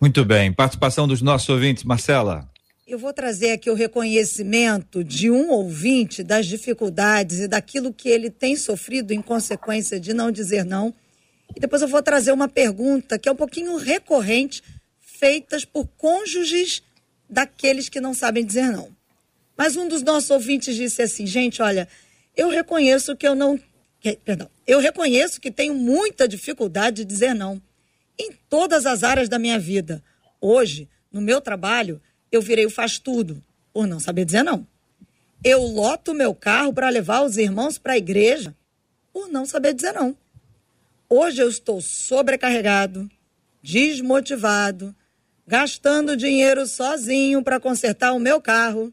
[0.00, 0.52] Muito bem.
[0.52, 2.48] Participação dos nossos ouvintes, Marcela.
[2.86, 8.28] Eu vou trazer aqui o reconhecimento de um ouvinte das dificuldades e daquilo que ele
[8.28, 10.94] tem sofrido em consequência de não dizer não.
[11.56, 14.62] E depois eu vou trazer uma pergunta que é um pouquinho recorrente,
[15.00, 16.82] feitas por cônjuges
[17.28, 18.94] daqueles que não sabem dizer não.
[19.56, 21.88] Mas um dos nossos ouvintes disse assim: gente, olha,
[22.36, 23.58] eu reconheço que eu não.
[24.26, 27.62] Perdão, eu reconheço que tenho muita dificuldade de dizer não
[28.18, 30.04] em todas as áreas da minha vida.
[30.38, 31.98] Hoje, no meu trabalho,
[32.36, 34.66] eu virei o faz tudo, por não saber dizer não.
[35.42, 38.54] Eu loto meu carro para levar os irmãos para a igreja,
[39.12, 40.16] por não saber dizer não.
[41.08, 43.10] Hoje eu estou sobrecarregado,
[43.62, 44.94] desmotivado,
[45.46, 48.92] gastando dinheiro sozinho para consertar o meu carro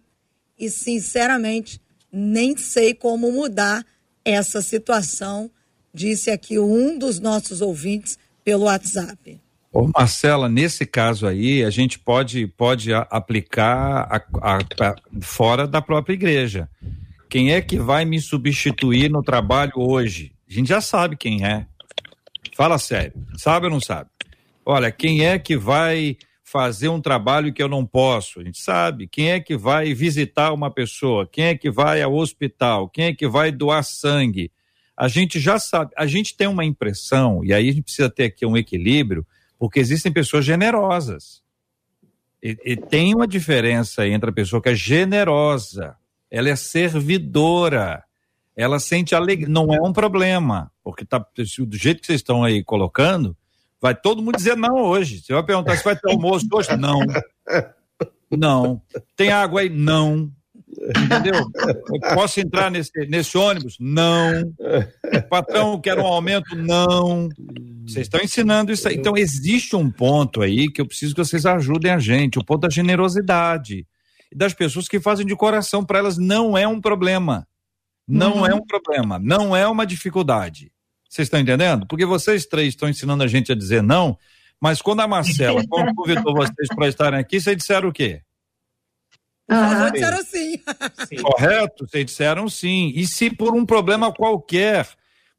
[0.60, 1.82] e, sinceramente,
[2.12, 3.86] nem sei como mudar
[4.24, 5.50] essa situação,
[5.94, 9.39] disse aqui um dos nossos ouvintes pelo WhatsApp.
[9.74, 15.82] Ô Marcela, nesse caso aí, a gente pode, pode aplicar a, a, a, fora da
[15.82, 16.70] própria igreja.
[17.30, 20.34] Quem é que vai me substituir no trabalho hoje?
[20.50, 21.66] A gente já sabe quem é.
[22.54, 23.14] Fala sério.
[23.38, 24.10] Sabe ou não sabe?
[24.66, 28.42] Olha, quem é que vai fazer um trabalho que eu não posso?
[28.42, 29.08] A gente sabe.
[29.08, 31.26] Quem é que vai visitar uma pessoa?
[31.26, 32.90] Quem é que vai ao hospital?
[32.90, 34.52] Quem é que vai doar sangue?
[34.98, 35.94] A gente já sabe.
[35.96, 39.26] A gente tem uma impressão, e aí a gente precisa ter aqui um equilíbrio
[39.62, 41.43] porque existem pessoas generosas.
[42.41, 45.95] E, e, tem uma diferença entre a pessoa que é generosa,
[46.32, 48.03] ela é servidora,
[48.55, 49.47] ela sente alegria.
[49.47, 53.38] Não é um problema, porque tá, do jeito que vocês estão aí colocando,
[53.80, 55.22] vai todo mundo dizer não hoje.
[55.22, 56.76] Você vai perguntar se vai ter almoço hoje?
[56.76, 56.97] Não.
[58.32, 58.82] Não.
[59.16, 59.70] Tem água aí?
[59.70, 60.32] Não.
[61.04, 61.50] Entendeu?
[61.94, 63.78] Eu posso entrar nesse, nesse ônibus?
[63.80, 64.54] Não.
[65.30, 66.56] patrão, quer um aumento?
[66.56, 67.30] Não.
[67.86, 68.96] Vocês estão ensinando isso aí.
[68.96, 72.62] Então, existe um ponto aí que eu preciso que vocês ajudem a gente o ponto
[72.62, 73.86] da generosidade.
[74.32, 77.48] E das pessoas que fazem de coração, para elas não é um problema.
[78.08, 78.48] Não uhum.
[78.48, 79.20] é um problema.
[79.20, 80.72] Não é uma dificuldade.
[81.10, 81.86] Vocês estão entendendo?
[81.86, 84.18] Porque vocês três estão ensinando a gente a dizer não,
[84.62, 88.22] mas quando a Marcela convidou vocês para estarem aqui, vocês disseram o quê?
[89.52, 89.91] Uhum.
[89.91, 90.60] disseram sim.
[91.08, 91.16] sim.
[91.22, 91.88] Correto?
[91.88, 92.91] Vocês disseram sim.
[92.95, 94.88] E se por um problema qualquer,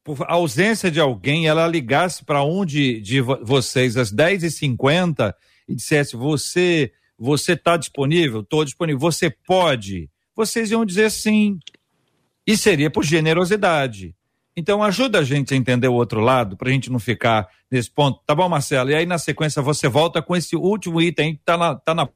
[0.05, 5.35] por ausência de alguém, ela ligasse para um de, de vocês às 10h50
[5.69, 8.41] e dissesse: Você você está disponível?
[8.41, 8.99] Estou disponível.
[8.99, 10.11] Você pode?
[10.35, 11.59] Vocês iam dizer sim.
[12.45, 14.15] E seria por generosidade.
[14.57, 17.91] Então ajuda a gente a entender o outro lado, para a gente não ficar nesse
[17.91, 18.21] ponto.
[18.27, 18.91] Tá bom, Marcelo?
[18.91, 22.09] E aí na sequência você volta com esse último item que está na, tá na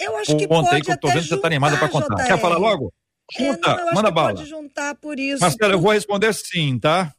[0.00, 2.16] eu acho que pode aí que eu tô vendo que você tá animada para contar.
[2.16, 2.26] JR.
[2.26, 2.92] Quer falar logo?
[3.36, 4.34] Junta, é, não, manda bala.
[4.34, 5.40] Pode juntar por isso.
[5.40, 5.76] Marcelo, por...
[5.76, 7.12] eu vou responder sim, tá?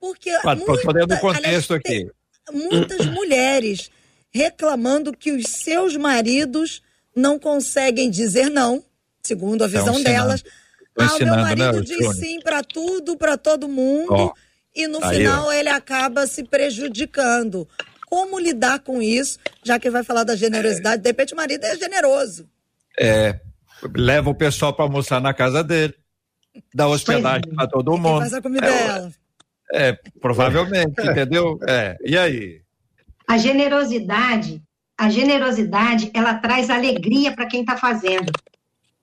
[0.00, 2.10] Porque pode, muita, do contexto aliás, aqui.
[2.52, 3.90] Muitas mulheres
[4.30, 6.82] reclamando que os seus maridos
[7.14, 8.82] não conseguem dizer não,
[9.22, 10.44] segundo a visão delas.
[10.98, 14.34] Ah, o meu né, marido né, diz sim para tudo, para todo mundo, oh,
[14.74, 15.52] e no aí, final ó.
[15.52, 17.68] ele acaba se prejudicando
[18.08, 21.02] como lidar com isso, já que vai falar da generosidade.
[21.02, 22.48] De repente, o marido é generoso.
[22.98, 23.38] É,
[23.94, 25.94] leva o pessoal para almoçar na casa dele,
[26.74, 27.54] dá hospedagem é.
[27.54, 28.20] para todo mundo.
[28.20, 29.12] faz a comida é, dela.
[29.72, 31.58] É, provavelmente, entendeu?
[31.68, 32.62] É, e aí?
[33.28, 34.62] A generosidade,
[34.96, 38.32] a generosidade, ela traz alegria para quem está fazendo,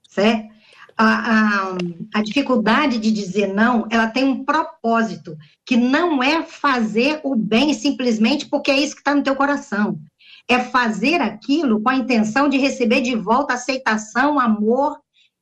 [0.09, 0.54] certo?
[0.97, 1.77] A, a,
[2.13, 7.73] a, dificuldade de dizer não, ela tem um propósito, que não é fazer o bem
[7.73, 9.99] simplesmente porque é isso que está no teu coração.
[10.47, 14.99] É fazer aquilo com a intenção de receber de volta aceitação, amor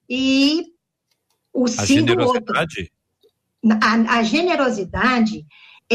[0.09, 0.65] e
[1.53, 2.55] o sim do outro.
[3.81, 5.45] A, a generosidade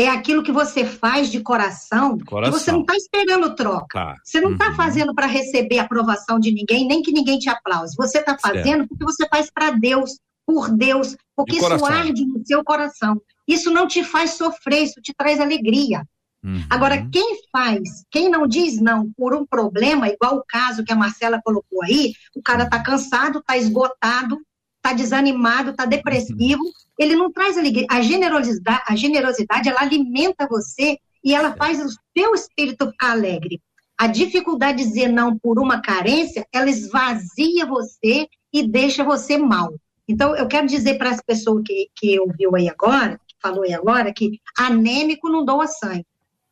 [0.03, 2.53] é aquilo que você faz de coração, coração.
[2.53, 3.87] que você não está esperando troca.
[3.93, 4.17] Tá.
[4.25, 4.75] Você não está uhum.
[4.75, 7.97] fazendo para receber aprovação de ninguém, nem que ninguém te aplause.
[7.97, 8.89] Você está fazendo certo.
[8.89, 13.21] porque você faz para Deus, por Deus, porque de isso arde no seu coração.
[13.47, 16.03] Isso não te faz sofrer, isso te traz alegria.
[16.45, 16.65] Uhum.
[16.71, 20.97] Agora, quem faz, quem não diz não por um problema, igual o caso que a
[20.97, 24.39] Marcela colocou aí, o cara está cansado, está esgotado,
[24.77, 26.71] está desanimado, está depressivo, uhum.
[26.99, 27.87] Ele não traz alegria.
[27.91, 33.61] A generosidade, a generosidade, ela alimenta você e ela faz o seu espírito ficar alegre.
[33.97, 39.75] A dificuldade de dizer não por uma carência, ela esvazia você e deixa você mal.
[40.09, 43.75] Então, eu quero dizer para as pessoas que, que ouviu aí agora, que falou aí
[43.75, 46.07] agora, que anêmico não doa sangue,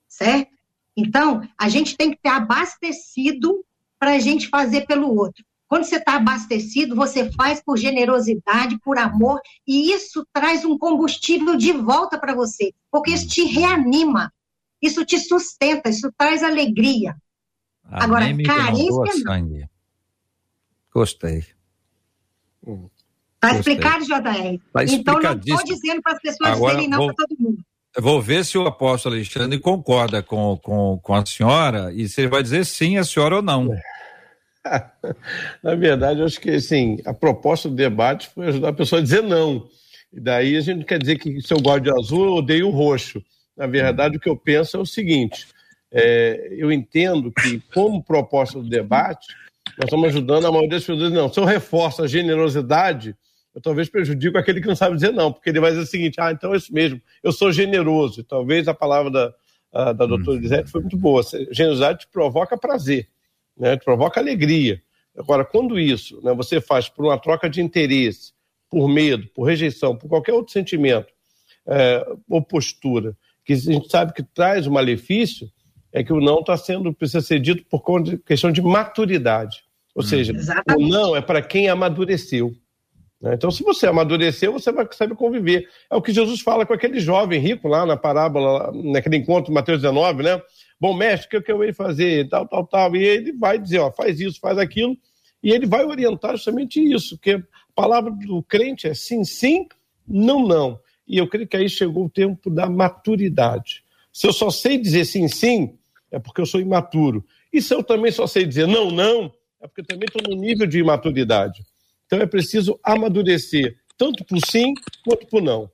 [0.08, 0.50] certo?
[0.96, 3.64] Então, a gente tem que ter abastecido
[3.98, 5.44] para a gente fazer pelo outro.
[5.68, 11.56] Quando você está abastecido, você faz por generosidade, por amor, e isso traz um combustível
[11.56, 14.32] de volta para você, porque isso te reanima,
[14.80, 17.16] isso te sustenta, isso traz alegria.
[17.84, 19.22] A Agora, carência.
[19.24, 19.68] Sangue.
[20.92, 21.44] Gostei.
[23.34, 24.58] Está explicado, JR?
[24.72, 27.58] Tá então, não estou dizendo para as pessoas Agora, dizerem não para todo mundo.
[27.98, 32.28] Vou ver se o apóstolo Alexandre concorda com, com, com a senhora e se ele
[32.28, 33.70] vai dizer sim a senhora ou não.
[35.62, 39.22] Na verdade, acho que assim, a proposta do debate foi ajudar a pessoa a dizer
[39.22, 39.68] não.
[40.12, 42.68] E daí a gente não quer dizer que se eu gosto de azul, eu odeio
[42.68, 43.22] o roxo.
[43.56, 45.46] Na verdade, o que eu penso é o seguinte:
[45.92, 49.26] é, eu entendo que, como proposta do debate,
[49.78, 51.12] nós estamos ajudando a maioria das pessoas.
[51.12, 53.16] Não, se eu reforço a generosidade,
[53.54, 56.20] eu talvez prejudico aquele que não sabe dizer não, porque ele vai dizer o seguinte:
[56.20, 58.20] ah, então é isso mesmo, eu sou generoso.
[58.20, 59.34] E talvez a palavra da,
[59.72, 61.22] a, da doutora Elisete foi muito boa.
[61.50, 63.08] Generosidade provoca prazer
[63.56, 64.80] né, que provoca alegria.
[65.16, 68.32] Agora, quando isso né, você faz por uma troca de interesse,
[68.68, 71.12] por medo, por rejeição, por qualquer outro sentimento
[71.66, 75.48] é, ou postura que a gente sabe que traz o malefício,
[75.92, 77.82] é que o não está sendo, precisa ser dito por
[78.26, 79.62] questão de maturidade.
[79.94, 80.06] Ou hum.
[80.06, 80.84] seja, Exatamente.
[80.84, 82.52] o não é para quem amadureceu.
[83.20, 83.34] Né?
[83.34, 85.68] Então, se você amadureceu, você vai saber conviver.
[85.90, 89.54] É o que Jesus fala com aquele jovem rico lá na parábola, naquele encontro de
[89.54, 90.42] Mateus 19, né?
[90.78, 92.28] Bom, mestre, o que, é eu ia fazer?
[92.28, 92.96] Tal, tal, tal.
[92.96, 94.96] E ele vai dizer, ó, faz isso, faz aquilo.
[95.42, 97.42] E ele vai orientar justamente isso, que a
[97.74, 99.66] palavra do crente é sim, sim,
[100.06, 100.78] não, não.
[101.06, 103.84] E eu creio que aí chegou o tempo da maturidade.
[104.12, 105.78] Se eu só sei dizer sim, sim,
[106.10, 107.24] é porque eu sou imaturo.
[107.52, 110.40] E se eu também só sei dizer não, não, é porque eu também estou no
[110.40, 111.64] nível de imaturidade.
[112.06, 114.74] Então é preciso amadurecer, tanto o sim
[115.04, 115.70] quanto o não.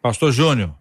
[0.00, 0.79] Pastor Júnior.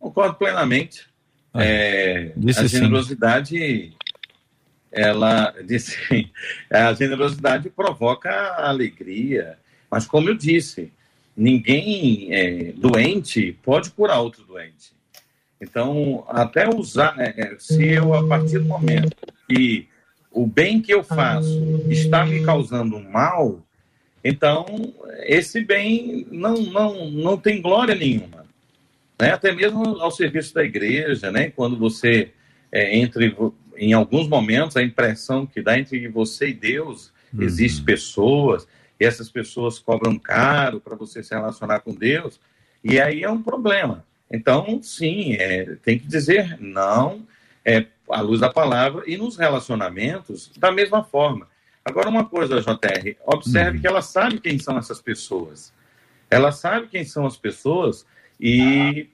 [0.00, 1.06] Concordo plenamente.
[1.52, 3.92] Ah, é, a generosidade, sim.
[4.90, 5.96] ela disse,
[6.70, 9.58] a generosidade provoca alegria,
[9.90, 10.90] mas como eu disse,
[11.36, 14.92] ninguém é, doente pode curar outro doente.
[15.60, 19.14] Então, até usar, é, é, se eu, a partir do momento
[19.46, 19.86] que
[20.30, 23.60] o bem que eu faço está me causando mal,
[24.24, 24.64] então
[25.24, 28.39] esse bem não, não, não tem glória nenhuma.
[29.20, 29.32] Né?
[29.32, 31.50] Até mesmo ao serviço da igreja, né?
[31.50, 32.32] quando você,
[32.72, 33.36] é, entre,
[33.76, 37.42] em alguns momentos, a impressão que dá entre você e Deus, uhum.
[37.42, 38.66] existem pessoas,
[38.98, 42.40] e essas pessoas cobram caro para você se relacionar com Deus,
[42.82, 44.04] e aí é um problema.
[44.30, 47.26] Então, sim, é, tem que dizer não
[47.64, 51.48] é, à luz da palavra e nos relacionamentos da mesma forma.
[51.84, 53.80] Agora, uma coisa, JR, observe uhum.
[53.80, 55.72] que ela sabe quem são essas pessoas.
[56.30, 58.06] Ela sabe quem são as pessoas
[58.40, 59.10] e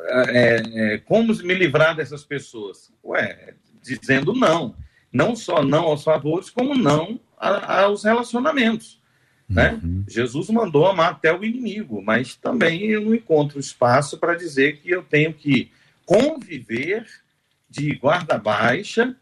[0.00, 0.62] é,
[0.94, 2.92] é, como me livrar dessas pessoas?
[3.04, 4.76] Ué, dizendo não.
[5.12, 8.98] Não só não aos favores, como não a, aos relacionamentos.
[9.48, 9.80] Né?
[9.82, 10.04] Uhum.
[10.06, 14.90] Jesus mandou amar até o inimigo, mas também eu não encontro espaço para dizer que
[14.90, 15.72] eu tenho que
[16.04, 17.06] conviver
[17.68, 19.16] de guarda baixa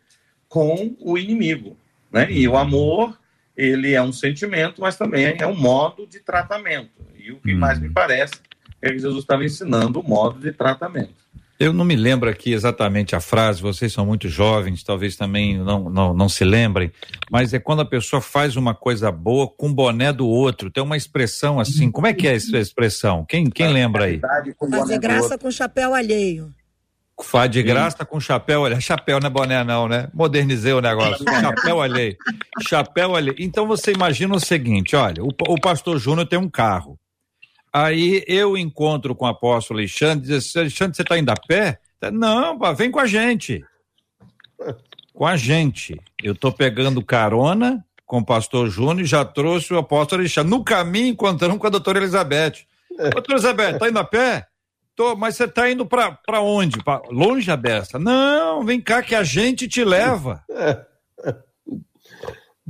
[0.48, 1.76] com o inimigo.
[2.10, 2.30] Né?
[2.30, 3.18] E o amor,
[3.56, 7.06] ele é um sentimento, mas também é um modo de tratamento.
[7.14, 7.60] E o que uhum.
[7.60, 8.34] mais me parece
[8.82, 11.26] é que Jesus estava ensinando o modo de tratamento.
[11.58, 15.88] Eu não me lembro aqui exatamente a frase, vocês são muito jovens, talvez também não,
[15.88, 16.92] não, não se lembrem,
[17.30, 20.70] mas é quando a pessoa faz uma coisa boa com o boné do outro.
[20.70, 23.24] Tem uma expressão assim, como é que é essa expressão?
[23.24, 24.20] Quem, quem lembra aí?
[24.70, 26.52] Fazer graça com chapéu alheio.
[27.22, 28.80] Faz de graça com chapéu alheio.
[28.82, 30.10] Chapéu não é boné não, né?
[30.12, 31.24] Modernizei o negócio.
[31.40, 32.14] chapéu alheio.
[32.68, 33.36] Chapéu alheio.
[33.38, 36.98] Então você imagina o seguinte, olha, o, o pastor Júnior tem um carro.
[37.76, 41.78] Aí eu encontro com o apóstolo Alexandre diz assim, Alexandre, você está indo a pé?
[42.10, 43.62] Não, pá, vem com a gente.
[45.12, 45.98] Com a gente.
[46.22, 50.50] Eu estou pegando carona com o pastor Júnior e já trouxe o apóstolo Alexandre.
[50.50, 52.66] No caminho encontramos com a doutora Elizabeth.
[52.90, 54.46] Doutora Elizabeth, tá indo a pé?
[54.94, 56.84] Tô, mas você tá indo para onde?
[56.84, 57.98] Pra, longe a beça?
[57.98, 60.44] Não, vem cá que a gente te leva.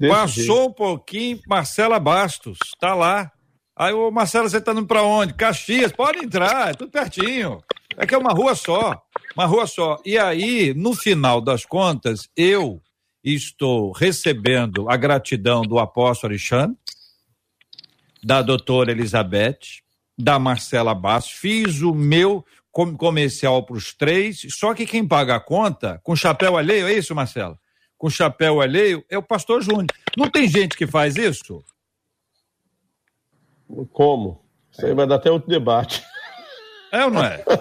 [0.08, 0.68] Passou jeito.
[0.68, 3.32] um pouquinho, Marcela Bastos, tá lá.
[3.78, 5.34] Aí o Marcelo, você tá indo pra onde?
[5.34, 7.62] Caxias, pode entrar, é tudo pertinho.
[7.94, 9.02] É que é uma rua só,
[9.36, 10.00] uma rua só.
[10.02, 12.80] E aí, no final das contas, eu
[13.22, 16.74] estou recebendo a gratidão do apóstolo Alexandre,
[18.24, 19.82] da doutora Elizabeth,
[20.18, 25.40] da Marcela Bastos, fiz o meu comercial para os três, só que quem paga a
[25.40, 27.58] conta, com chapéu alheio, é isso, Marcela?
[27.98, 29.86] Com chapéu alheio, é o pastor Júnior.
[30.16, 31.62] Não tem gente que faz isso?
[33.92, 34.40] Como?
[34.72, 36.04] Isso aí vai dar até outro debate.
[36.92, 37.44] É ou não é?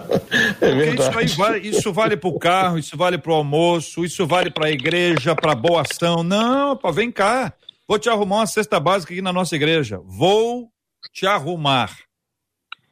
[0.61, 1.23] É.
[1.23, 4.67] Isso, vale, isso vale para o carro, isso vale para o almoço, isso vale para
[4.67, 6.23] a igreja, para boa ação.
[6.23, 7.53] Não, pá, vem cá.
[7.87, 10.01] Vou te arrumar uma cesta básica aqui na nossa igreja.
[10.03, 10.69] Vou
[11.13, 11.95] te arrumar.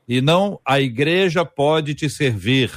[0.08, 2.72] E não a igreja pode te servir.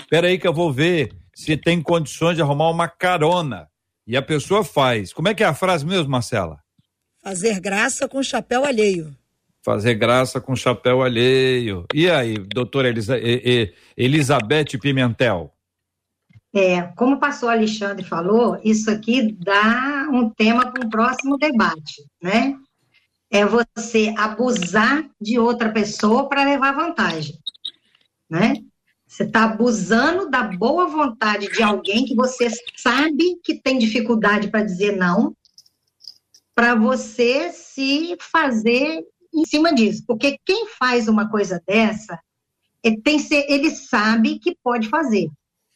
[0.00, 3.68] Espera aí que eu vou ver se tem condições de arrumar uma carona.
[4.06, 5.12] E a pessoa faz.
[5.12, 6.58] Como é que é a frase mesmo, Marcela?
[7.22, 9.14] Fazer graça com chapéu alheio
[9.66, 11.86] fazer graça com chapéu alheio.
[11.92, 13.16] E aí, doutora Elisa,
[13.96, 15.52] Elizabeth Pimentel?
[16.54, 22.04] É, como o pastor Alexandre falou, isso aqui dá um tema para um próximo debate,
[22.22, 22.56] né?
[23.28, 27.36] É você abusar de outra pessoa para levar vantagem,
[28.30, 28.54] né?
[29.04, 34.62] Você está abusando da boa vontade de alguém que você sabe que tem dificuldade para
[34.62, 35.34] dizer não,
[36.54, 42.18] para você se fazer em cima disso, porque quem faz uma coisa dessa,
[42.82, 45.28] ele, é, tem ser, ele sabe que pode fazer,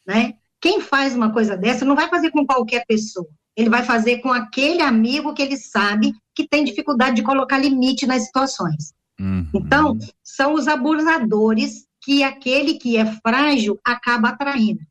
[0.05, 0.33] né?
[0.59, 4.31] Quem faz uma coisa dessa não vai fazer com qualquer pessoa, ele vai fazer com
[4.31, 8.93] aquele amigo que ele sabe que tem dificuldade de colocar limite nas situações.
[9.19, 9.47] Uhum.
[9.53, 14.81] Então, são os abusadores que aquele que é frágil acaba atraindo,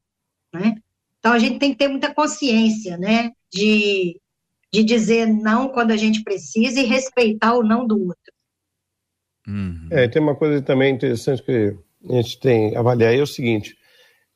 [0.53, 0.77] né?
[1.19, 4.19] Então, a gente tem que ter muita consciência, né, de,
[4.73, 8.20] de dizer não quando a gente precisa e respeitar o não do outro.
[9.51, 9.89] Uhum.
[9.91, 11.75] É, tem uma coisa também interessante que
[12.09, 13.77] a gente tem que avaliar, é o seguinte,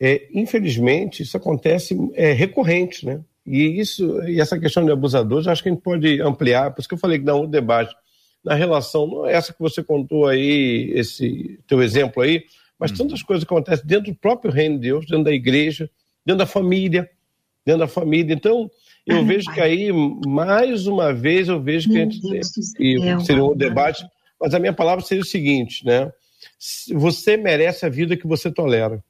[0.00, 3.20] é, infelizmente, isso acontece é, recorrente, né?
[3.46, 6.88] E isso e essa questão de abusadores, acho que a gente pode ampliar, por isso
[6.88, 7.94] que eu falei que dá um debate
[8.44, 12.44] na relação, não é essa que você contou aí, esse teu exemplo aí,
[12.78, 12.98] mas uhum.
[12.98, 15.88] tantas coisas que acontecem dentro do próprio reino de Deus, dentro da igreja,
[16.24, 17.08] dentro da família,
[17.64, 18.34] dentro da família.
[18.34, 18.70] Então,
[19.06, 19.54] eu Ai, vejo pai.
[19.54, 19.90] que aí,
[20.26, 24.04] mais uma vez, eu vejo que a gente tem, que seria um debate,
[24.40, 26.12] mas a minha palavra seria o seguinte, né?
[26.92, 29.02] Você merece a vida que você tolera.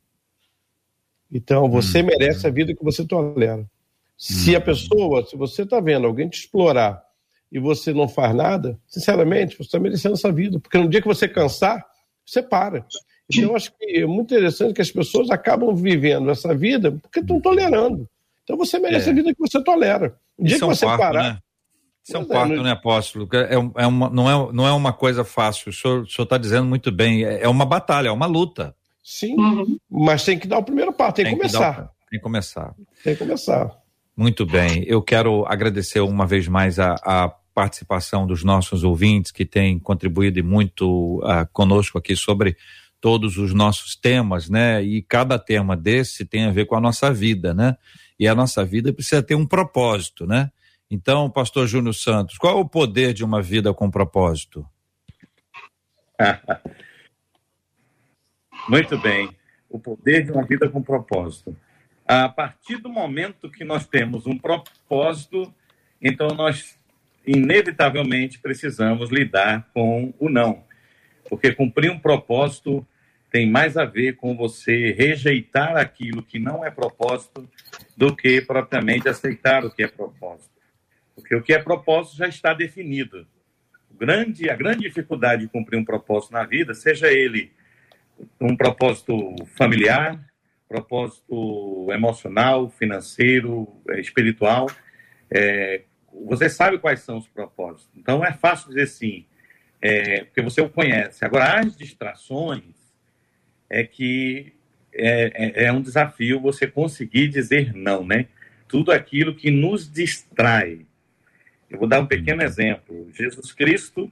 [1.33, 2.07] Então, você hum.
[2.07, 3.69] merece a vida que você tolera.
[4.17, 4.65] Se a uhum.
[4.65, 7.03] pessoa, se você está vendo alguém te explorar
[7.51, 10.61] e você não faz nada, sinceramente, você está merecendo essa vida.
[10.61, 11.85] Porque no dia que você cansar,
[12.25, 12.87] você para.
[13.29, 17.21] Então, eu acho que é muito interessante que as pessoas acabam vivendo essa vida porque
[17.21, 18.09] estão tolerando.
[18.45, 19.13] Então, você merece é.
[19.13, 20.17] a vida que você tolera.
[20.39, 21.35] No dia Isso que é você parar.
[21.35, 21.39] Né?
[22.05, 23.27] Isso é um quarto, né, apóstolo?
[23.33, 25.71] É, é uma, não, é, não é uma coisa fácil.
[25.71, 27.25] O senhor está dizendo muito bem.
[27.25, 28.77] É, é uma batalha, é uma luta.
[29.03, 29.79] Sim, uhum.
[29.91, 31.71] mas tem que dar o primeiro passo, tem, tem que começar.
[31.71, 32.75] O, tem que começar.
[33.03, 33.71] Tem que começar.
[34.17, 34.85] Muito bem.
[34.87, 40.43] Eu quero agradecer uma vez mais a, a participação dos nossos ouvintes que têm contribuído
[40.45, 42.57] muito uh, conosco aqui sobre
[43.01, 44.83] todos os nossos temas, né?
[44.83, 47.77] E cada tema desse tem a ver com a nossa vida, né?
[48.19, 50.51] E a nossa vida precisa ter um propósito, né?
[50.95, 54.65] Então, pastor Júnior Santos, qual é o poder de uma vida com propósito?
[58.69, 59.29] Muito bem.
[59.69, 61.57] O poder de uma vida com propósito.
[62.07, 65.53] A partir do momento que nós temos um propósito,
[66.01, 66.79] então nós
[67.27, 70.63] inevitavelmente precisamos lidar com o não.
[71.29, 72.87] Porque cumprir um propósito
[73.33, 77.51] tem mais a ver com você rejeitar aquilo que não é propósito
[77.97, 80.54] do que propriamente aceitar o que é propósito.
[81.15, 83.27] Porque o que é propósito já está definido.
[83.91, 87.53] Grande, a grande dificuldade de cumprir um propósito na vida, seja ele
[88.41, 90.21] um propósito familiar,
[90.69, 94.69] propósito emocional, financeiro, eh, espiritual.
[95.31, 95.83] É,
[96.27, 97.91] você sabe quais são os propósitos.
[97.97, 99.27] Então é fácil dizer sim,
[99.81, 101.25] é, porque você o conhece.
[101.25, 102.75] Agora, as distrações
[103.69, 104.53] é que
[104.93, 108.27] é, é, é um desafio você conseguir dizer não, né?
[108.69, 110.87] Tudo aquilo que nos distrai.
[111.75, 113.11] Eu vou dar um pequeno exemplo.
[113.13, 114.11] Jesus Cristo,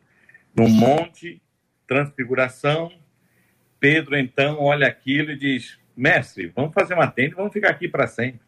[0.55, 1.41] no Monte
[1.87, 2.93] Transfiguração,
[3.79, 7.87] Pedro então olha aquilo e diz: Mestre, vamos fazer uma tenda e vamos ficar aqui
[7.87, 8.41] para sempre.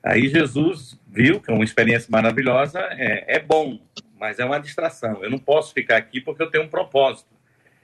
[0.00, 3.80] Aí Jesus viu que é uma experiência maravilhosa, é, é bom,
[4.16, 5.24] mas é uma distração.
[5.24, 7.34] Eu não posso ficar aqui porque eu tenho um propósito.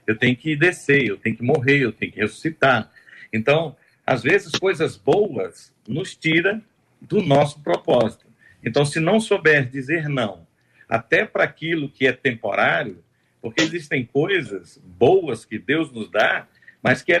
[0.07, 2.89] Eu tenho que descer, eu tenho que morrer, eu tenho que ressuscitar.
[3.33, 3.75] Então,
[4.05, 6.61] às vezes, coisas boas nos tira
[7.01, 8.30] do nosso propósito.
[8.63, 10.45] Então, se não souber dizer não,
[10.87, 13.03] até para aquilo que é temporário,
[13.41, 16.47] porque existem coisas boas que Deus nos dá,
[16.81, 17.19] mas que é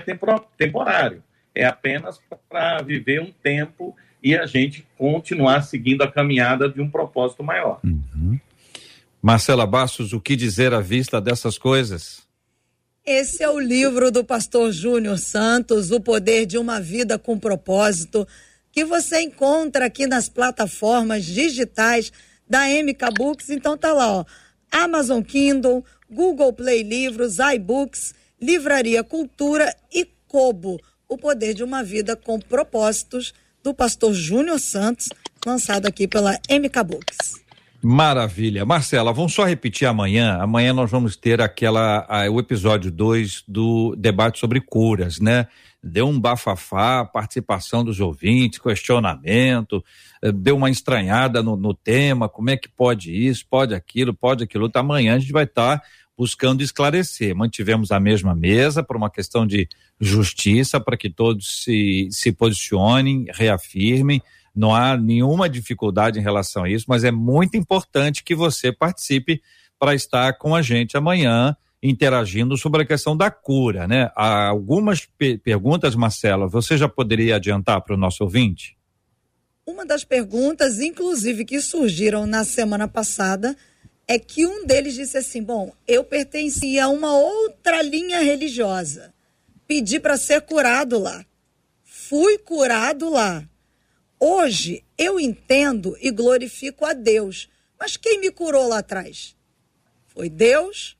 [0.57, 1.23] temporário.
[1.53, 2.19] É apenas
[2.49, 7.79] para viver um tempo e a gente continuar seguindo a caminhada de um propósito maior.
[7.83, 8.39] Uhum.
[9.21, 12.21] Marcela Bastos, o que dizer à vista dessas coisas?
[13.05, 18.27] Esse é o livro do pastor Júnior Santos, O Poder de uma Vida com Propósito,
[18.71, 22.11] que você encontra aqui nas plataformas digitais
[22.49, 23.49] da MK Books.
[23.49, 24.25] Então tá lá, ó.
[24.71, 32.15] Amazon Kindle, Google Play Livros, iBooks, Livraria Cultura e Kobo, O Poder de uma Vida
[32.15, 35.09] com Propósitos, do pastor Júnior Santos,
[35.45, 37.41] lançado aqui pela MK Books.
[37.83, 38.63] Maravilha.
[38.63, 40.37] Marcela, vamos só repetir amanhã.
[40.39, 45.47] Amanhã nós vamos ter aquela, a, o episódio 2 do debate sobre curas, né?
[45.83, 49.83] Deu um bafafá, participação dos ouvintes, questionamento,
[50.21, 54.43] eh, deu uma estranhada no, no tema, como é que pode isso, pode aquilo, pode
[54.43, 54.69] aquilo.
[54.75, 55.85] Amanhã a gente vai estar tá
[56.17, 57.35] buscando esclarecer.
[57.35, 59.67] Mantivemos a mesma mesa por uma questão de
[59.99, 64.21] justiça, para que todos se, se posicionem, reafirmem.
[64.55, 69.41] Não há nenhuma dificuldade em relação a isso, mas é muito importante que você participe
[69.79, 74.11] para estar com a gente amanhã interagindo sobre a questão da cura, né?
[74.15, 78.77] Há algumas pe perguntas, Marcela, você já poderia adiantar para o nosso ouvinte?
[79.65, 83.55] Uma das perguntas, inclusive, que surgiram na semana passada,
[84.07, 89.13] é que um deles disse assim: Bom, eu pertencia a uma outra linha religiosa,
[89.65, 91.25] pedi para ser curado lá,
[91.83, 93.43] fui curado lá.
[94.19, 99.35] Hoje eu entendo e glorifico a Deus, mas quem me curou lá atrás?
[100.05, 100.95] Foi Deus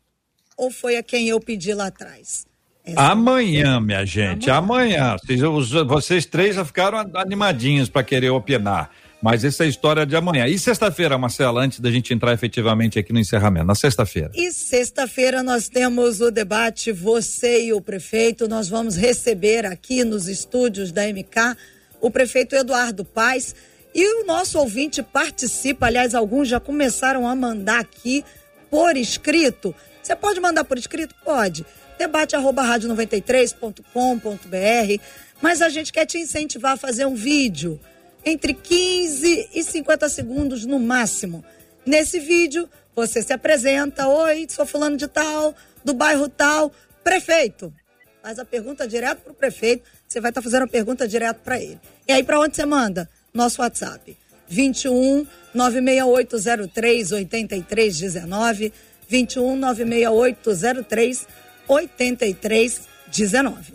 [0.61, 2.45] ou foi a quem eu pedi lá atrás?
[2.85, 5.15] Essa amanhã, minha gente, amanhã.
[5.15, 5.17] amanhã.
[5.17, 8.91] Vocês, vocês três já ficaram animadinhos para querer opinar.
[9.23, 10.47] Mas essa é a história de amanhã.
[10.47, 14.31] E sexta-feira, Marcela, antes da gente entrar efetivamente aqui no encerramento, na sexta-feira.
[14.35, 18.47] E sexta-feira nós temos o debate Você e o Prefeito.
[18.47, 21.57] Nós vamos receber aqui nos estúdios da MK
[21.99, 23.55] o prefeito Eduardo Paes.
[23.95, 28.23] E o nosso ouvinte participa, aliás, alguns já começaram a mandar aqui
[28.69, 29.75] por escrito.
[30.11, 31.15] Você pode mandar por escrito?
[31.23, 31.65] Pode.
[31.97, 35.03] Debate arroba rádio93.com.br.
[35.41, 37.79] Mas a gente quer te incentivar a fazer um vídeo
[38.25, 41.45] entre 15 e 50 segundos no máximo.
[41.85, 47.73] Nesse vídeo, você se apresenta: Oi, sou fulano de tal, do bairro tal, prefeito.
[48.21, 51.37] Faz a pergunta direto para o prefeito, você vai estar tá fazendo a pergunta direto
[51.37, 51.79] para ele.
[52.05, 53.09] E aí, para onde você manda?
[53.33, 54.17] Nosso WhatsApp:
[54.49, 58.73] 21 96803 8319.
[59.11, 61.27] 21 96803
[61.67, 63.73] 8319.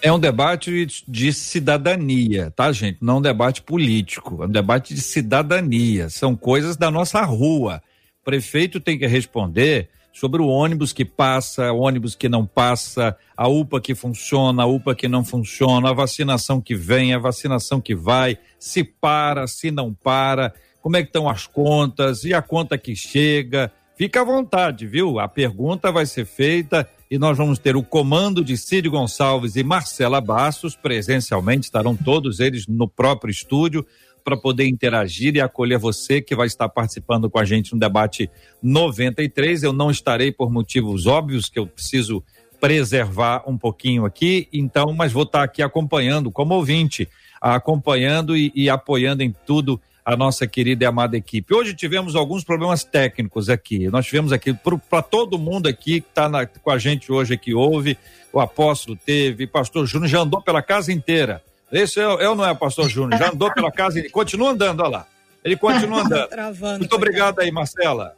[0.00, 2.98] É um debate de cidadania, tá, gente?
[3.02, 6.08] Não um debate político, é um debate de cidadania.
[6.08, 7.82] São coisas da nossa rua.
[8.20, 13.16] O prefeito tem que responder sobre o ônibus que passa, o ônibus que não passa,
[13.36, 17.80] a UPA que funciona, a UPA que não funciona, a vacinação que vem, a vacinação
[17.80, 22.40] que vai, se para, se não para, como é que estão as contas e a
[22.40, 23.70] conta que chega.
[23.98, 25.18] Fica à vontade, viu?
[25.18, 29.64] A pergunta vai ser feita e nós vamos ter o comando de Cid Gonçalves e
[29.64, 33.84] Marcela Bastos presencialmente, estarão todos eles no próprio estúdio
[34.22, 38.30] para poder interagir e acolher você que vai estar participando com a gente no debate
[38.62, 39.64] 93.
[39.64, 42.22] Eu não estarei por motivos óbvios que eu preciso
[42.60, 47.08] preservar um pouquinho aqui, então, mas vou estar aqui acompanhando como ouvinte,
[47.40, 51.54] acompanhando e, e apoiando em tudo a nossa querida e amada equipe.
[51.54, 53.88] Hoje tivemos alguns problemas técnicos aqui.
[53.88, 54.54] Nós tivemos aqui,
[54.88, 57.98] para todo mundo aqui que está com a gente hoje aqui, ouve,
[58.32, 61.42] o apóstolo teve, pastor Júnior já andou pela casa inteira.
[61.70, 63.18] Esse é, é ou não é, pastor Júnior?
[63.20, 65.06] Já andou pela casa e continua andando, olha lá.
[65.44, 66.28] Ele continua andando.
[66.32, 68.16] Travando, muito obrigado aí, Marcela.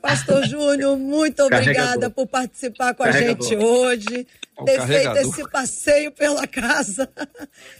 [0.00, 3.46] Pastor Júnior, muito obrigada por participar com Carregador.
[3.46, 4.26] a gente hoje,
[4.64, 7.06] ter feito esse passeio pela casa.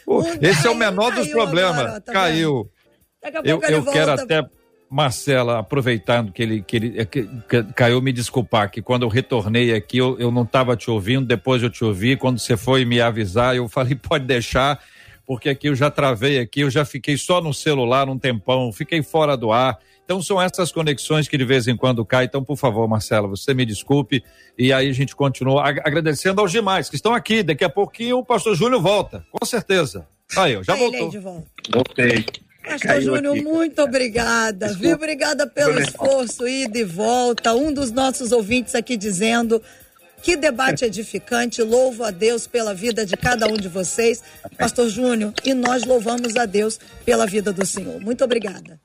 [0.04, 1.78] Pô, esse é o menor dos problemas.
[1.78, 2.64] Agora, tá caiu.
[2.64, 2.79] Vendo?
[3.22, 4.42] Daqui a pouco eu, eu quero até,
[4.90, 9.74] Marcela, aproveitando que ele, que ele que, que, caiu, me desculpar, que quando eu retornei
[9.74, 13.00] aqui, eu, eu não estava te ouvindo, depois eu te ouvi, quando você foi me
[13.00, 14.82] avisar, eu falei, pode deixar,
[15.26, 19.02] porque aqui eu já travei aqui, eu já fiquei só no celular um tempão, fiquei
[19.02, 19.78] fora do ar.
[20.04, 22.26] Então são essas conexões que de vez em quando caem.
[22.26, 24.24] Então, por favor, Marcela, você me desculpe.
[24.58, 27.44] E aí a gente continua agradecendo aos demais que estão aqui.
[27.44, 30.08] Daqui a pouquinho o pastor Júnior volta, com certeza.
[30.36, 31.12] Aí, eu já voltou.
[31.72, 32.24] Voltei.
[32.64, 34.86] Pastor Júnior, muito obrigada, Desculpa.
[34.86, 34.96] viu?
[34.96, 37.54] Obrigada pelo esforço, ida e volta.
[37.54, 39.62] Um dos nossos ouvintes aqui dizendo
[40.22, 41.62] que debate edificante.
[41.62, 44.22] Louvo a Deus pela vida de cada um de vocês,
[44.58, 48.00] Pastor Júnior, e nós louvamos a Deus pela vida do Senhor.
[48.00, 48.78] Muito obrigada.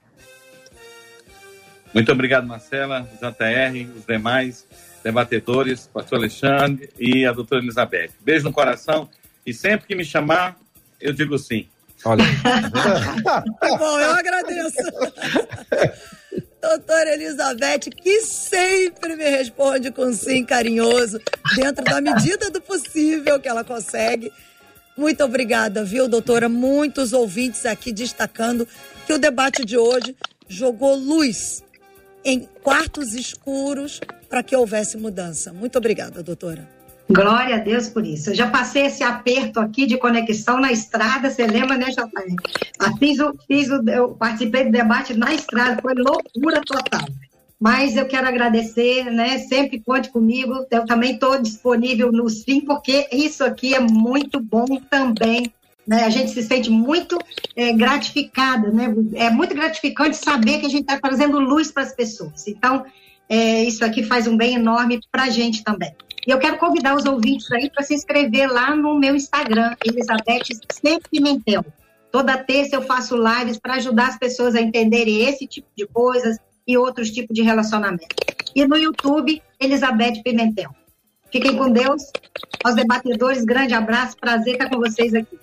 [1.93, 4.65] Muito obrigado, Marcela, JR, os demais
[5.03, 8.09] debatedores, Pastor Alexandre e a doutora Elizabeth.
[8.21, 9.09] Beijo no coração
[9.45, 10.57] e sempre que me chamar,
[10.99, 11.67] eu digo sim.
[12.03, 12.23] Olha.
[13.23, 14.77] tá bom, eu agradeço.
[16.61, 21.19] Doutora Elizabeth, que sempre me responde com sim carinhoso,
[21.55, 24.31] dentro da medida do possível que ela consegue.
[24.97, 26.49] Muito obrigada, viu, doutora?
[26.49, 28.67] Muitos ouvintes aqui destacando
[29.05, 30.15] que o debate de hoje
[30.47, 31.63] jogou luz
[32.23, 35.53] em quartos escuros para que houvesse mudança.
[35.53, 36.74] Muito obrigada, doutora.
[37.09, 38.31] Glória a Deus por isso.
[38.31, 42.35] Eu já passei esse aperto aqui de conexão na estrada, você lembra, né, Jataí?
[42.79, 47.07] Ah, fiz o, fiz o, eu participei do debate na estrada, foi loucura total.
[47.59, 49.37] Mas eu quero agradecer, né?
[49.37, 50.65] Sempre conte comigo.
[50.69, 55.53] Eu também estou disponível no Sim, porque isso aqui é muito bom também.
[55.87, 56.03] Né?
[56.03, 57.17] A gente se sente muito
[57.55, 58.93] é, gratificada, né?
[59.13, 62.47] É muito gratificante saber que a gente está trazendo luz para as pessoas.
[62.47, 62.83] Então,
[63.29, 65.93] é, isso aqui faz um bem enorme para a gente também.
[66.27, 70.45] E eu quero convidar os ouvintes aí para se inscrever lá no meu Instagram, Elizabeth
[70.71, 70.99] C.
[71.11, 71.63] Pimentel.
[72.11, 76.37] Toda terça eu faço lives para ajudar as pessoas a entenderem esse tipo de coisas
[76.67, 78.07] e outros tipos de relacionamento.
[78.55, 80.73] E no YouTube, Elizabeth Pimentel.
[81.31, 82.03] Fiquem com Deus.
[82.63, 84.17] Aos debatedores, grande abraço.
[84.17, 85.37] Prazer estar com vocês aqui.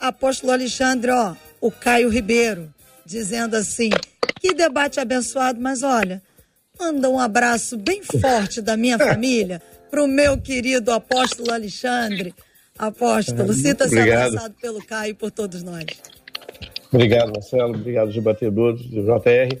[0.00, 2.72] Apóstolo Alexandre, ó, o Caio Ribeiro,
[3.04, 3.90] dizendo assim:
[4.40, 6.20] que debate abençoado, mas olha,
[6.76, 12.34] manda um abraço bem forte da minha família para o meu querido apóstolo Alexandre.
[12.78, 15.84] Apóstolo, sinta-se abraçado pelo Caio e por todos nós.
[16.90, 17.74] Obrigado, Marcelo.
[17.74, 19.60] Obrigado, debatedores do JR.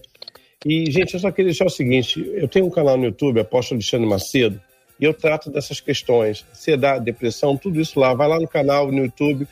[0.64, 3.76] E, gente, eu só queria deixar o seguinte: eu tenho um canal no YouTube, Apóstolo
[3.76, 4.58] Alexandre Macedo,
[4.98, 8.14] E eu trato dessas questões, ansiedade, depressão, tudo isso lá.
[8.14, 9.46] Vai lá no canal, no YouTube,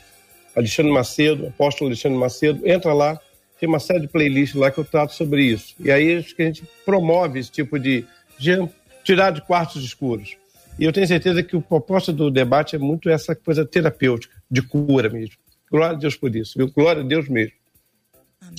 [0.55, 3.19] Alexandre Macedo, apóstolo Alexandre Macedo, entra lá,
[3.59, 5.75] tem uma série de playlists lá que eu trato sobre isso.
[5.79, 8.03] E aí acho que a gente promove esse tipo de,
[8.39, 8.67] de
[9.03, 10.40] tirar de quartos escuros.
[10.81, 14.63] E eu tenho certeza que o propósito do debate é muito essa coisa terapêutica, de
[14.63, 15.35] cura mesmo.
[15.69, 16.71] Glória a Deus por isso, viu?
[16.71, 17.53] Glória a Deus mesmo.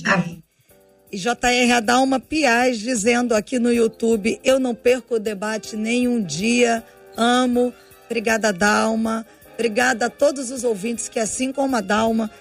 [0.05, 0.41] Amém.
[1.11, 6.23] E JR Adalma Piaz dizendo aqui no YouTube: Eu não perco o debate nem um
[6.23, 6.81] dia.
[7.17, 7.73] Amo.
[8.05, 9.25] Obrigada, Dalma.
[9.53, 12.31] Obrigada a todos os ouvintes que, assim como a Dalma,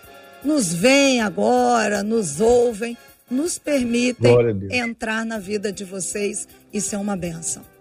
[0.44, 2.96] nos veem agora, nos ouvem,
[3.28, 4.32] nos permitem
[4.70, 6.46] entrar na vida de vocês.
[6.72, 7.71] Isso é uma benção.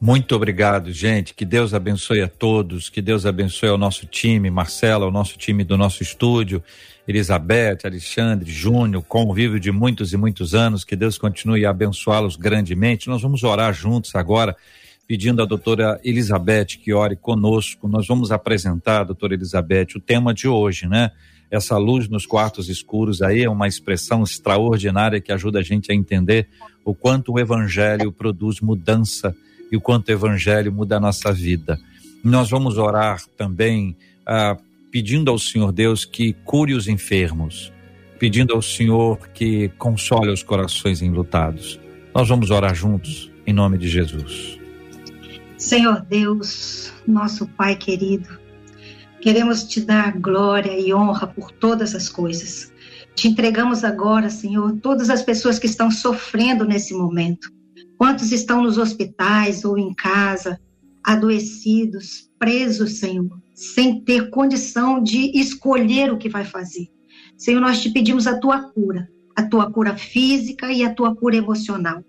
[0.00, 1.34] Muito obrigado, gente.
[1.34, 2.88] Que Deus abençoe a todos.
[2.88, 6.62] Que Deus abençoe ao nosso time, Marcela, ao nosso time do nosso estúdio.
[7.06, 13.08] Elizabeth, Alexandre, Júnior, convívio de muitos e muitos anos, que Deus continue a abençoá-los grandemente.
[13.08, 14.54] Nós vamos orar juntos agora,
[15.06, 17.88] pedindo à doutora Elizabeth que ore conosco.
[17.88, 21.10] Nós vamos apresentar, doutora Elizabeth, o tema de hoje, né?
[21.50, 25.94] Essa luz nos quartos escuros aí é uma expressão extraordinária que ajuda a gente a
[25.94, 26.46] entender
[26.84, 29.34] o quanto o evangelho produz mudança
[29.70, 31.78] e o quanto o evangelho muda a nossa vida.
[32.22, 33.96] Nós vamos orar também
[34.26, 34.56] ah,
[34.90, 37.72] pedindo ao Senhor Deus que cure os enfermos,
[38.18, 41.78] pedindo ao Senhor que console os corações enlutados.
[42.14, 44.58] Nós vamos orar juntos, em nome de Jesus.
[45.56, 48.28] Senhor Deus, nosso Pai querido,
[49.20, 52.72] queremos te dar glória e honra por todas as coisas.
[53.14, 57.52] Te entregamos agora, Senhor, todas as pessoas que estão sofrendo nesse momento.
[57.98, 60.60] Quantos estão nos hospitais ou em casa,
[61.02, 66.88] adoecidos, presos, Senhor, sem ter condição de escolher o que vai fazer.
[67.36, 71.36] Senhor, nós te pedimos a tua cura, a tua cura física e a tua cura
[71.36, 72.04] emocional.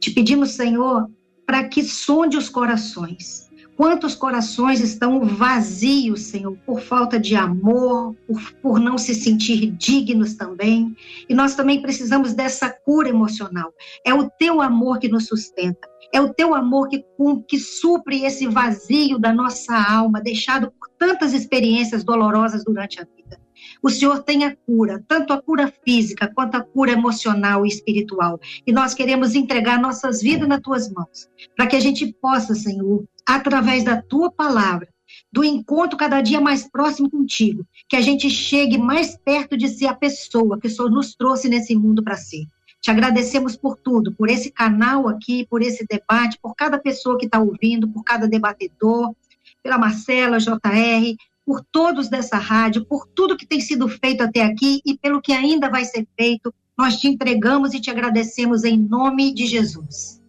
[0.00, 1.10] Te pedimos, Senhor,
[1.46, 3.45] para que sonde os corações.
[3.76, 10.34] Quantos corações estão vazios, Senhor, por falta de amor, por, por não se sentir dignos
[10.34, 10.96] também.
[11.28, 13.70] E nós também precisamos dessa cura emocional.
[14.02, 15.86] É o teu amor que nos sustenta.
[16.10, 17.04] É o teu amor que,
[17.46, 23.38] que supre esse vazio da nossa alma, deixado por tantas experiências dolorosas durante a vida.
[23.82, 28.40] O Senhor tem a cura, tanto a cura física quanto a cura emocional e espiritual.
[28.66, 33.04] E nós queremos entregar nossas vidas nas tuas mãos, para que a gente possa, Senhor,
[33.26, 34.88] através da tua palavra,
[35.32, 39.86] do encontro cada dia mais próximo contigo, que a gente chegue mais perto de ser
[39.86, 42.46] a pessoa que o Senhor nos trouxe nesse mundo para ser.
[42.80, 47.26] Te agradecemos por tudo, por esse canal aqui, por esse debate, por cada pessoa que
[47.26, 49.14] está ouvindo, por cada debatedor,
[49.62, 51.16] pela Marcela, JR,
[51.46, 55.32] por todos dessa rádio, por tudo que tem sido feito até aqui e pelo que
[55.32, 56.52] ainda vai ser feito.
[56.76, 60.20] Nós te entregamos e te agradecemos em nome de Jesus.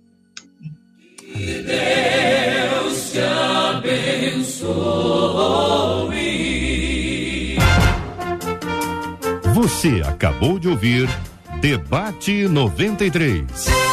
[1.34, 4.68] Que Deus te abençoe.
[9.54, 11.10] Você acabou de ouvir
[11.60, 13.87] Debate 93.